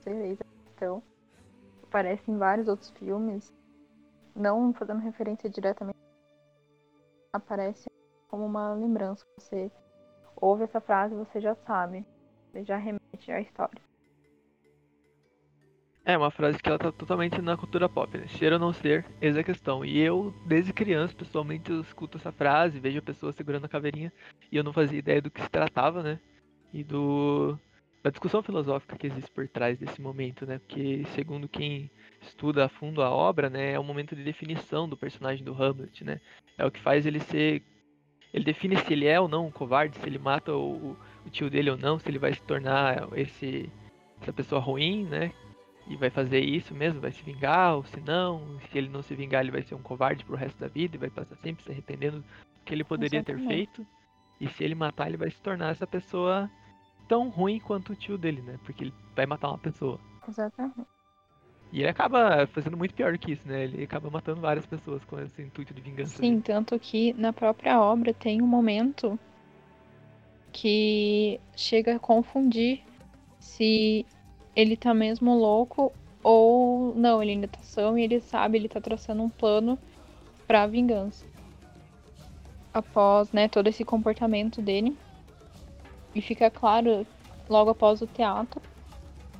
Sereis 0.00 0.38
a 0.38 0.68
questão. 0.68 1.02
Aparece 1.84 2.30
em 2.30 2.36
vários 2.36 2.68
outros 2.68 2.90
filmes, 2.90 3.50
não 4.36 4.74
fazendo 4.74 5.00
referência 5.00 5.48
diretamente, 5.48 5.96
aparece 7.32 7.88
como 8.28 8.44
uma 8.44 8.74
lembrança. 8.74 9.24
Você 9.38 9.70
ouve 10.36 10.64
essa 10.64 10.80
frase, 10.80 11.14
você 11.14 11.40
já 11.40 11.54
sabe, 11.54 12.04
você 12.50 12.64
já 12.64 12.76
remete 12.76 13.32
à 13.32 13.40
história. 13.40 13.80
É 16.04 16.18
uma 16.18 16.32
frase 16.32 16.58
que 16.58 16.68
ela 16.68 16.78
tá 16.78 16.90
totalmente 16.90 17.40
na 17.40 17.56
cultura 17.56 17.88
pop, 17.88 18.18
né? 18.18 18.26
Ser 18.26 18.52
ou 18.52 18.58
não 18.58 18.72
ser, 18.72 19.06
eis 19.20 19.36
a 19.36 19.44
questão. 19.44 19.84
E 19.84 20.00
eu, 20.00 20.34
desde 20.46 20.72
criança, 20.72 21.14
pessoalmente, 21.14 21.70
eu 21.70 21.80
escuto 21.80 22.18
essa 22.18 22.32
frase, 22.32 22.80
vejo 22.80 22.98
a 22.98 23.02
pessoa 23.02 23.32
segurando 23.32 23.66
a 23.66 23.68
caveirinha 23.68 24.12
e 24.50 24.56
eu 24.56 24.64
não 24.64 24.72
fazia 24.72 24.98
ideia 24.98 25.22
do 25.22 25.30
que 25.30 25.40
se 25.40 25.48
tratava, 25.48 26.02
né? 26.02 26.18
E 26.72 26.82
do 26.82 27.56
da 28.02 28.10
discussão 28.10 28.42
filosófica 28.42 28.96
que 28.96 29.06
existe 29.06 29.30
por 29.30 29.48
trás 29.48 29.78
desse 29.78 30.00
momento, 30.00 30.44
né? 30.44 30.58
Porque 30.58 31.04
segundo 31.14 31.48
quem 31.48 31.90
estuda 32.20 32.66
a 32.66 32.68
fundo 32.68 33.02
a 33.02 33.10
obra, 33.10 33.48
né, 33.48 33.72
é 33.72 33.80
um 33.80 33.84
momento 33.84 34.16
de 34.16 34.24
definição 34.24 34.88
do 34.88 34.96
personagem 34.96 35.44
do 35.44 35.54
Hamlet, 35.54 36.04
né? 36.04 36.20
É 36.58 36.66
o 36.66 36.70
que 36.70 36.80
faz 36.80 37.06
ele 37.06 37.20
ser 37.20 37.62
ele 38.32 38.44
define 38.44 38.76
se 38.78 38.92
ele 38.92 39.06
é 39.06 39.20
ou 39.20 39.28
não 39.28 39.46
um 39.46 39.50
covarde, 39.50 39.98
se 39.98 40.06
ele 40.06 40.18
mata 40.18 40.54
o, 40.54 40.96
o 41.26 41.30
tio 41.30 41.50
dele 41.50 41.70
ou 41.70 41.76
não, 41.76 41.98
se 41.98 42.08
ele 42.08 42.18
vai 42.18 42.32
se 42.32 42.42
tornar 42.42 43.08
esse 43.16 43.70
essa 44.20 44.32
pessoa 44.32 44.60
ruim, 44.60 45.04
né? 45.04 45.32
e 45.86 45.96
vai 45.96 46.10
fazer 46.10 46.40
isso 46.40 46.74
mesmo, 46.74 47.00
vai 47.00 47.12
se 47.12 47.22
vingar, 47.22 47.76
ou 47.76 47.84
se 47.84 48.00
não, 48.00 48.58
se 48.70 48.78
ele 48.78 48.88
não 48.88 49.02
se 49.02 49.14
vingar, 49.14 49.42
ele 49.42 49.50
vai 49.50 49.62
ser 49.62 49.74
um 49.74 49.82
covarde 49.82 50.24
pro 50.24 50.36
resto 50.36 50.58
da 50.58 50.68
vida 50.68 50.96
e 50.96 50.98
vai 50.98 51.10
passar 51.10 51.36
sempre 51.36 51.64
se 51.64 51.70
arrependendo 51.70 52.18
do 52.18 52.24
que 52.64 52.72
ele 52.72 52.84
poderia 52.84 53.18
Exatamente. 53.18 53.42
ter 53.42 53.48
feito. 53.48 53.86
E 54.40 54.48
se 54.48 54.64
ele 54.64 54.74
matar, 54.74 55.08
ele 55.08 55.16
vai 55.16 55.30
se 55.30 55.40
tornar 55.40 55.70
essa 55.70 55.86
pessoa 55.86 56.50
tão 57.08 57.28
ruim 57.28 57.60
quanto 57.60 57.92
o 57.92 57.96
tio 57.96 58.18
dele, 58.18 58.42
né? 58.42 58.58
Porque 58.64 58.84
ele 58.84 58.94
vai 59.14 59.26
matar 59.26 59.48
uma 59.48 59.58
pessoa. 59.58 59.98
Exatamente. 60.28 60.86
E 61.72 61.80
ele 61.80 61.88
acaba 61.88 62.46
fazendo 62.48 62.76
muito 62.76 62.94
pior 62.94 63.16
que 63.16 63.32
isso, 63.32 63.48
né? 63.48 63.64
Ele 63.64 63.84
acaba 63.84 64.10
matando 64.10 64.40
várias 64.40 64.66
pessoas 64.66 65.02
com 65.04 65.18
esse 65.18 65.40
intuito 65.40 65.72
de 65.72 65.80
vingança. 65.80 66.18
Sim, 66.18 66.32
dele. 66.32 66.42
tanto 66.42 66.78
que 66.78 67.14
na 67.14 67.32
própria 67.32 67.80
obra 67.80 68.12
tem 68.12 68.42
um 68.42 68.46
momento 68.46 69.18
que 70.52 71.40
chega 71.56 71.96
a 71.96 71.98
confundir 71.98 72.82
se 73.40 74.04
ele 74.54 74.76
tá 74.76 74.92
mesmo 74.92 75.34
louco 75.34 75.90
ou 76.22 76.94
não, 76.94 77.22
ele 77.22 77.32
ainda 77.32 77.48
tá 77.48 77.60
são 77.62 77.98
e 77.98 78.02
ele 78.02 78.20
sabe, 78.20 78.58
ele 78.58 78.68
tá 78.68 78.80
traçando 78.80 79.22
um 79.22 79.30
plano 79.30 79.78
pra 80.46 80.66
vingança. 80.66 81.24
Após, 82.72 83.32
né, 83.32 83.48
todo 83.48 83.66
esse 83.68 83.84
comportamento 83.84 84.60
dele. 84.62 84.96
E 86.14 86.20
fica 86.20 86.50
claro, 86.50 87.06
logo 87.48 87.70
após 87.70 88.02
o 88.02 88.06
teatro, 88.06 88.60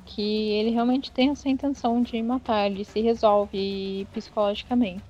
que 0.05 0.51
ele 0.51 0.71
realmente 0.71 1.11
tem 1.11 1.29
essa 1.29 1.49
intenção 1.49 2.01
de 2.01 2.21
matar, 2.21 2.69
ele 2.69 2.83
se 2.83 2.99
resolve 3.01 4.07
psicologicamente. 4.11 5.03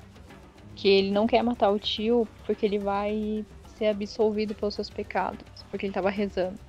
Que 0.76 0.88
ele 0.88 1.12
não 1.12 1.28
quer 1.28 1.44
matar 1.44 1.70
o 1.70 1.80
tio 1.80 2.28
porque 2.46 2.66
ele 2.66 2.80
vai 2.80 3.46
ser 3.78 3.88
absolvido 3.88 4.56
pelos 4.56 4.76
seus 4.76 4.90
pecados, 4.90 5.46
porque 5.70 5.86
ele 5.86 5.94
tava 5.94 6.10
rezando. 6.10 6.60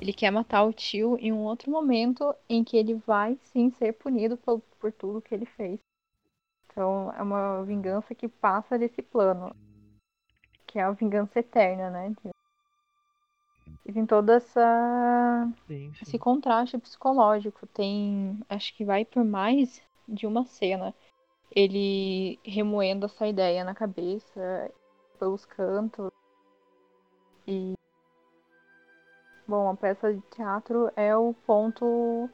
Ele 0.00 0.12
quer 0.12 0.30
matar 0.30 0.62
o 0.62 0.72
tio 0.72 1.18
em 1.18 1.32
um 1.32 1.40
outro 1.40 1.70
momento 1.70 2.34
em 2.48 2.62
que 2.62 2.76
ele 2.76 2.94
vai 2.94 3.36
sim 3.42 3.70
ser 3.72 3.94
punido 3.94 4.36
por, 4.36 4.60
por 4.78 4.92
tudo 4.92 5.20
que 5.20 5.34
ele 5.34 5.44
fez. 5.44 5.80
Então 6.70 7.12
é 7.12 7.22
uma 7.22 7.64
vingança 7.64 8.14
que 8.14 8.28
passa 8.28 8.78
desse 8.78 9.02
plano. 9.02 9.54
Que 10.66 10.78
é 10.78 10.82
a 10.82 10.92
vingança 10.92 11.40
eterna, 11.40 11.90
né? 11.90 12.14
E 13.88 13.92
tem 13.92 14.04
todo 14.04 14.30
essa, 14.30 15.48
sim, 15.66 15.92
sim. 15.94 16.02
esse 16.02 16.18
contraste 16.18 16.76
psicológico. 16.76 17.66
Tem. 17.66 18.38
Acho 18.48 18.76
que 18.76 18.84
vai 18.84 19.04
por 19.04 19.24
mais 19.24 19.82
de 20.06 20.26
uma 20.26 20.44
cena. 20.44 20.94
Ele 21.50 22.38
remoendo 22.44 23.06
essa 23.06 23.26
ideia 23.26 23.64
na 23.64 23.74
cabeça, 23.74 24.70
pelos 25.18 25.46
cantos. 25.46 26.10
E 27.46 27.72
Bom, 29.48 29.70
a 29.70 29.74
peça 29.74 30.12
de 30.12 30.20
teatro 30.32 30.92
é 30.94 31.16
o 31.16 31.32
ponto 31.46 32.28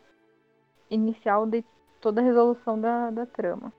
inicial 0.90 1.46
de 1.46 1.64
toda 2.00 2.20
a 2.20 2.24
resolução 2.24 2.80
da, 2.80 3.12
da 3.12 3.24
trama. 3.24 3.72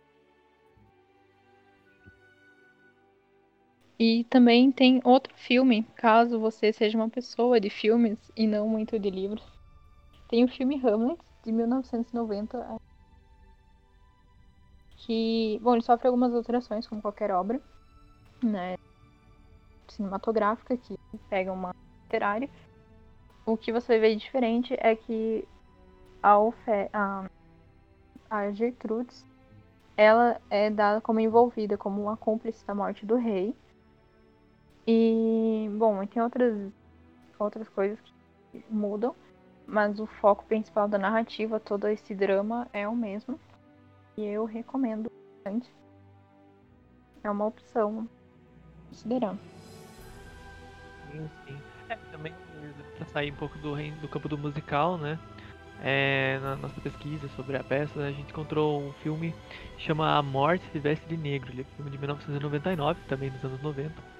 E 3.97 4.25
também 4.25 4.71
tem 4.71 4.99
outro 5.05 5.33
filme, 5.35 5.83
caso 5.95 6.39
você 6.39 6.73
seja 6.73 6.97
uma 6.97 7.09
pessoa 7.09 7.59
de 7.59 7.69
filmes 7.69 8.17
e 8.35 8.45
não 8.45 8.67
muito 8.67 8.99
de 8.99 9.09
livros. 9.09 9.43
Tem 10.27 10.43
o 10.43 10.47
filme 10.49 10.75
Hamlet, 10.75 11.17
de 11.45 11.51
1990, 11.51 12.77
que, 14.97 15.59
bom, 15.61 15.73
ele 15.73 15.83
sofre 15.83 16.07
algumas 16.07 16.33
alterações 16.33 16.87
como 16.87 17.01
qualquer 17.01 17.31
obra, 17.31 17.61
né, 18.43 18.75
cinematográfica 19.89 20.75
que 20.75 20.95
pega 21.29 21.51
uma 21.51 21.71
literária. 22.03 22.49
O 23.45 23.55
que 23.55 23.71
você 23.71 23.99
vê 23.99 24.15
diferente 24.15 24.75
é 24.79 24.95
que 24.95 25.47
a, 26.21 26.39
Ofe 26.39 26.89
a, 26.91 27.25
a 28.29 28.51
Gertrudes, 28.51 29.23
ela 29.95 30.41
é 30.49 30.69
dada 30.69 30.99
como 30.99 31.19
envolvida 31.19 31.77
como 31.77 32.01
uma 32.01 32.17
cúmplice 32.17 32.65
da 32.65 32.73
morte 32.73 33.05
do 33.05 33.15
rei. 33.15 33.55
E, 34.87 35.67
bom, 35.77 36.05
tem 36.05 36.21
outras, 36.21 36.71
outras 37.39 37.67
coisas 37.69 37.99
que 38.51 38.63
mudam, 38.69 39.15
mas 39.65 39.99
o 39.99 40.05
foco 40.05 40.45
principal 40.45 40.87
da 40.87 40.97
narrativa, 40.97 41.59
todo 41.59 41.87
esse 41.87 42.13
drama 42.13 42.67
é 42.71 42.87
o 42.87 42.95
mesmo. 42.95 43.39
E 44.17 44.23
eu 44.23 44.45
recomendo 44.45 45.09
bastante. 45.43 45.69
É 47.23 47.29
uma 47.29 47.45
opção 47.45 48.07
considerando. 48.89 49.39
Sim, 51.11 51.29
sim. 51.47 51.57
É, 51.89 51.95
também 52.11 52.33
para 52.97 53.05
sair 53.07 53.31
um 53.31 53.35
pouco 53.35 53.57
do, 53.59 53.75
do 53.99 54.07
campo 54.07 54.29
do 54.29 54.37
musical, 54.37 54.97
né? 54.97 55.19
É, 55.81 56.39
na 56.41 56.55
nossa 56.55 56.79
pesquisa 56.79 57.27
sobre 57.35 57.57
a 57.57 57.63
peça, 57.63 57.99
a 57.99 58.11
gente 58.11 58.31
encontrou 58.31 58.81
um 58.81 58.93
filme 58.93 59.35
que 59.77 59.83
chama 59.83 60.15
A 60.15 60.21
Morte 60.21 60.63
se 60.71 60.79
Veste 60.79 61.05
de 61.07 61.17
Negro. 61.17 61.51
Ele 61.51 61.61
é 61.61 61.65
um 61.65 61.75
filme 61.75 61.91
de 61.91 61.97
1999, 61.97 62.99
também 63.07 63.29
dos 63.29 63.43
anos 63.43 63.61
90. 63.61 64.14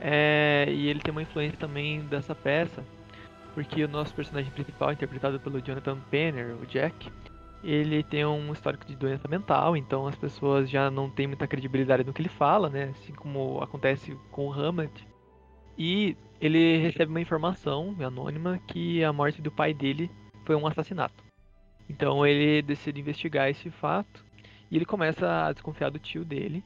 É, 0.00 0.66
e 0.68 0.88
ele 0.88 1.00
tem 1.00 1.10
uma 1.10 1.22
influência 1.22 1.58
também 1.58 2.00
dessa 2.02 2.34
peça, 2.34 2.84
porque 3.54 3.82
o 3.84 3.88
nosso 3.88 4.14
personagem 4.14 4.50
principal, 4.52 4.92
interpretado 4.92 5.40
pelo 5.40 5.60
Jonathan 5.60 5.98
Penner, 6.10 6.56
o 6.60 6.66
Jack, 6.66 7.10
ele 7.62 8.02
tem 8.04 8.24
um 8.24 8.52
histórico 8.52 8.86
de 8.86 8.94
doença 8.94 9.26
mental, 9.26 9.76
então 9.76 10.06
as 10.06 10.14
pessoas 10.14 10.70
já 10.70 10.90
não 10.90 11.10
têm 11.10 11.26
muita 11.26 11.46
credibilidade 11.46 12.04
no 12.04 12.12
que 12.12 12.22
ele 12.22 12.28
fala, 12.28 12.68
né? 12.68 12.92
Assim 12.96 13.12
como 13.12 13.60
acontece 13.60 14.16
com 14.30 14.46
o 14.46 14.52
Hamlet. 14.52 15.06
E 15.76 16.16
ele 16.40 16.78
recebe 16.78 17.10
uma 17.10 17.20
informação 17.20 17.96
anônima 18.00 18.60
que 18.68 19.02
a 19.02 19.12
morte 19.12 19.42
do 19.42 19.50
pai 19.50 19.74
dele 19.74 20.10
foi 20.44 20.54
um 20.54 20.66
assassinato. 20.66 21.24
Então 21.88 22.24
ele 22.26 22.62
decide 22.62 23.00
investigar 23.00 23.48
esse 23.48 23.70
fato 23.70 24.24
e 24.70 24.76
ele 24.76 24.84
começa 24.84 25.46
a 25.46 25.52
desconfiar 25.52 25.90
do 25.90 25.98
tio 25.98 26.24
dele. 26.24 26.62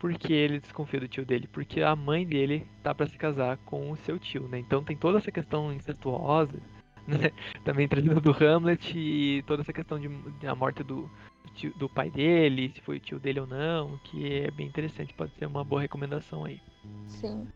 Por 0.00 0.12
que 0.14 0.32
ele 0.32 0.58
desconfia 0.58 0.98
do 0.98 1.06
tio 1.06 1.24
dele? 1.24 1.46
Porque 1.46 1.82
a 1.82 1.94
mãe 1.94 2.26
dele 2.26 2.66
tá 2.82 2.92
para 2.92 3.06
se 3.06 3.16
casar 3.16 3.56
com 3.58 3.92
o 3.92 3.96
seu 3.98 4.18
tio, 4.18 4.48
né? 4.48 4.58
Então 4.58 4.82
tem 4.82 4.96
toda 4.96 5.18
essa 5.18 5.30
questão 5.30 5.72
incestuosa 5.72 6.58
né? 7.06 7.30
Também 7.64 7.88
trazendo 7.88 8.20
do 8.20 8.32
Hamlet 8.32 8.96
e 8.96 9.42
toda 9.42 9.62
essa 9.62 9.72
questão 9.72 9.98
de, 9.98 10.08
de 10.08 10.46
a 10.46 10.54
morte 10.54 10.82
do, 10.82 11.10
tio, 11.54 11.72
do 11.76 11.88
pai 11.88 12.10
dele, 12.10 12.72
se 12.74 12.80
foi 12.80 12.96
o 12.96 13.00
tio 13.00 13.18
dele 13.18 13.40
ou 13.40 13.46
não, 13.46 13.98
que 14.04 14.42
é 14.42 14.50
bem 14.50 14.66
interessante, 14.66 15.14
pode 15.14 15.32
ser 15.34 15.46
uma 15.46 15.64
boa 15.64 15.82
recomendação 15.82 16.44
aí. 16.44 16.60
Sim. 17.08 17.48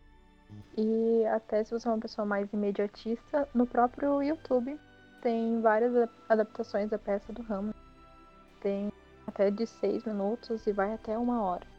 E 0.77 1.25
até 1.27 1.63
se 1.63 1.71
você 1.71 1.87
é 1.87 1.91
uma 1.91 1.99
pessoa 1.99 2.25
mais 2.25 2.51
imediatista, 2.53 3.47
no 3.53 3.65
próprio 3.65 4.21
YouTube 4.21 4.77
tem 5.21 5.59
várias 5.61 6.09
adaptações 6.29 6.89
da 6.89 6.99
peça 6.99 7.33
do 7.33 7.41
Hamlet. 7.41 7.75
Tem 8.61 8.91
até 9.25 9.49
de 9.49 9.65
seis 9.65 10.03
minutos 10.03 10.67
e 10.67 10.71
vai 10.71 10.93
até 10.93 11.17
uma 11.17 11.41
hora. 11.41 11.74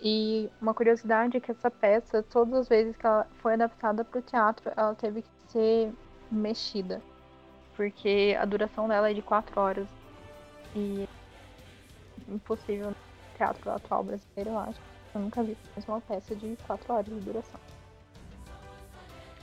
E 0.00 0.48
uma 0.60 0.72
curiosidade 0.72 1.36
é 1.36 1.40
que 1.40 1.50
essa 1.50 1.70
peça, 1.70 2.22
todas 2.22 2.54
as 2.54 2.68
vezes 2.68 2.96
que 2.96 3.04
ela 3.04 3.26
foi 3.40 3.54
adaptada 3.54 4.04
para 4.04 4.18
o 4.18 4.22
teatro, 4.22 4.72
ela 4.76 4.94
teve 4.94 5.22
que 5.22 5.28
ser 5.48 5.92
mexida. 6.30 7.02
Porque 7.74 8.36
a 8.38 8.44
duração 8.44 8.86
dela 8.86 9.10
é 9.10 9.14
de 9.14 9.22
4 9.22 9.60
horas. 9.60 9.88
E 10.74 11.08
impossível 12.28 12.90
no 12.90 12.96
teatro 13.36 13.70
atual 13.70 14.04
brasileiro, 14.04 14.50
eu 14.50 14.58
acho. 14.58 14.80
Eu 15.14 15.20
nunca 15.20 15.42
vi 15.42 15.56
uma 15.88 16.00
peça 16.00 16.34
de 16.36 16.56
4 16.66 16.92
horas 16.92 17.06
de 17.06 17.20
duração. 17.20 17.60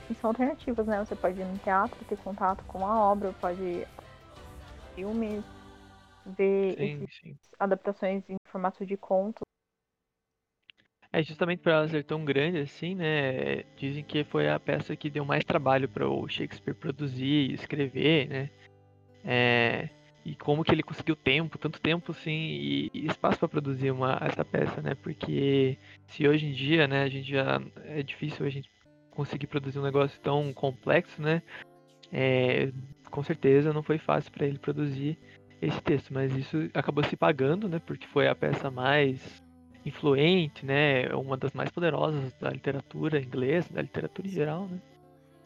E 0.08 0.14
são 0.14 0.30
alternativas, 0.30 0.86
né? 0.86 1.04
Você 1.04 1.16
pode 1.16 1.38
ir 1.38 1.44
no 1.44 1.58
teatro, 1.58 2.02
ter 2.04 2.16
contato 2.18 2.64
com 2.64 2.86
a 2.86 3.10
obra, 3.10 3.34
pode 3.40 3.86
filmes, 4.94 5.44
ver 6.24 6.76
sim, 6.76 7.06
sim. 7.20 7.38
adaptações 7.58 8.24
em 8.30 8.36
formato 8.50 8.86
de 8.86 8.96
conto 8.96 9.45
é 11.16 11.22
justamente 11.22 11.60
por 11.60 11.72
ela 11.72 11.88
ser 11.88 12.04
tão 12.04 12.26
grande 12.26 12.58
assim, 12.58 12.94
né? 12.94 13.62
Dizem 13.74 14.04
que 14.04 14.22
foi 14.24 14.50
a 14.50 14.60
peça 14.60 14.94
que 14.94 15.08
deu 15.08 15.24
mais 15.24 15.42
trabalho 15.42 15.88
para 15.88 16.06
o 16.06 16.28
Shakespeare 16.28 16.74
produzir 16.74 17.50
e 17.50 17.54
escrever, 17.54 18.28
né? 18.28 18.50
É, 19.24 19.88
e 20.26 20.34
como 20.34 20.62
que 20.62 20.72
ele 20.72 20.82
conseguiu 20.82 21.16
tempo, 21.16 21.56
tanto 21.56 21.80
tempo 21.80 22.12
assim, 22.12 22.30
e, 22.30 22.90
e 22.92 23.06
espaço 23.06 23.38
para 23.38 23.48
produzir 23.48 23.90
uma, 23.90 24.18
essa 24.20 24.44
peça, 24.44 24.82
né? 24.82 24.94
Porque 24.94 25.78
se 26.06 26.28
hoje 26.28 26.48
em 26.48 26.52
dia, 26.52 26.86
né, 26.86 27.04
a 27.04 27.08
gente 27.08 27.30
já 27.30 27.62
é 27.86 28.02
difícil 28.02 28.44
a 28.44 28.50
gente 28.50 28.70
conseguir 29.10 29.46
produzir 29.46 29.78
um 29.78 29.84
negócio 29.84 30.20
tão 30.20 30.52
complexo, 30.52 31.22
né? 31.22 31.42
É, 32.12 32.70
com 33.10 33.22
certeza 33.22 33.72
não 33.72 33.82
foi 33.82 33.96
fácil 33.96 34.30
para 34.32 34.46
ele 34.46 34.58
produzir 34.58 35.18
esse 35.62 35.80
texto, 35.80 36.12
mas 36.12 36.36
isso 36.36 36.68
acabou 36.74 37.02
se 37.04 37.16
pagando, 37.16 37.70
né? 37.70 37.78
Porque 37.78 38.06
foi 38.06 38.28
a 38.28 38.34
peça 38.34 38.70
mais 38.70 39.45
influente, 39.86 40.66
né? 40.66 41.08
Uma 41.14 41.36
das 41.36 41.52
mais 41.52 41.70
poderosas 41.70 42.32
da 42.40 42.50
literatura 42.50 43.20
inglesa, 43.20 43.72
da 43.72 43.82
literatura 43.82 44.26
em 44.26 44.30
geral, 44.30 44.66
né? 44.66 44.80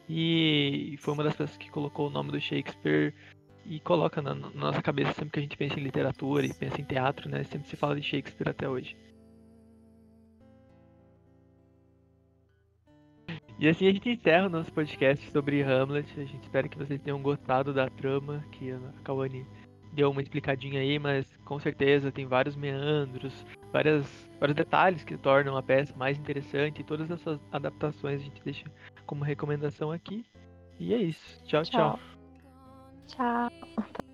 E 0.09 0.97
foi 0.99 1.15
uma 1.15 1.23
das 1.23 1.35
pessoas 1.35 1.57
que 1.57 1.71
colocou 1.71 2.09
o 2.09 2.11
nome 2.11 2.33
do 2.33 2.41
Shakespeare 2.41 3.15
e 3.67 3.79
coloca 3.81 4.21
na, 4.23 4.35
na, 4.35 4.51
nossa 4.51 4.83
cabeça 4.83 5.13
sempre 5.13 5.31
que 5.31 5.39
a 5.39 5.43
gente 5.43 5.57
pensa 5.57 5.79
em 5.79 5.83
literatura 5.83 6.47
e 6.47 6.55
pensa 6.55 6.81
em 6.81 6.85
teatro, 6.85 7.29
né? 7.29 7.45
Sempre 7.45 7.69
se 7.69 7.77
fala 7.77 7.95
de 7.95 8.03
Shakespeare 8.03 8.49
até 8.49 8.69
hoje. 8.69 8.97
E 13.59 13.69
assim 13.69 13.87
a 13.87 13.93
gente 13.93 14.09
encerra 14.09 14.47
o 14.47 14.51
nosso 14.51 14.73
podcast 14.73 15.31
sobre 15.31 15.63
Hamlet. 15.63 16.09
A 16.19 16.25
gente 16.25 16.43
espera 16.43 16.67
que 16.67 16.79
vocês 16.79 17.01
tenham 17.03 17.21
gostado 17.21 17.75
da 17.75 17.91
trama 17.91 18.43
que 18.53 18.73
a 18.73 18.81
Kawane 19.05 19.47
deu 19.93 20.11
uma 20.11 20.23
explicadinha 20.23 20.81
aí, 20.81 20.99
mas 20.99 21.27
com 21.45 21.61
certeza 21.61 22.11
tem 22.11 22.27
vários 22.27 22.57
meandros, 22.57 23.45
várias, 23.73 24.31
vários 24.39 24.57
detalhes 24.57 25.05
que 25.05 25.17
tornam 25.17 25.57
a 25.57 25.63
peça 25.63 25.95
mais 25.97 26.19
interessante. 26.19 26.81
E 26.81 26.85
todas 26.85 27.11
essas 27.11 27.41
adaptações 27.53 28.21
a 28.21 28.25
gente 28.25 28.43
deixa 28.43 28.65
como 29.07 29.25
recomendação 29.25 29.91
aqui. 29.93 30.25
E 30.79 30.95
é 30.95 30.99
isso. 30.99 31.45
Tchau, 31.45 31.63
tchau. 31.63 31.99
Tchau. 33.07 33.51
tchau. 33.51 34.10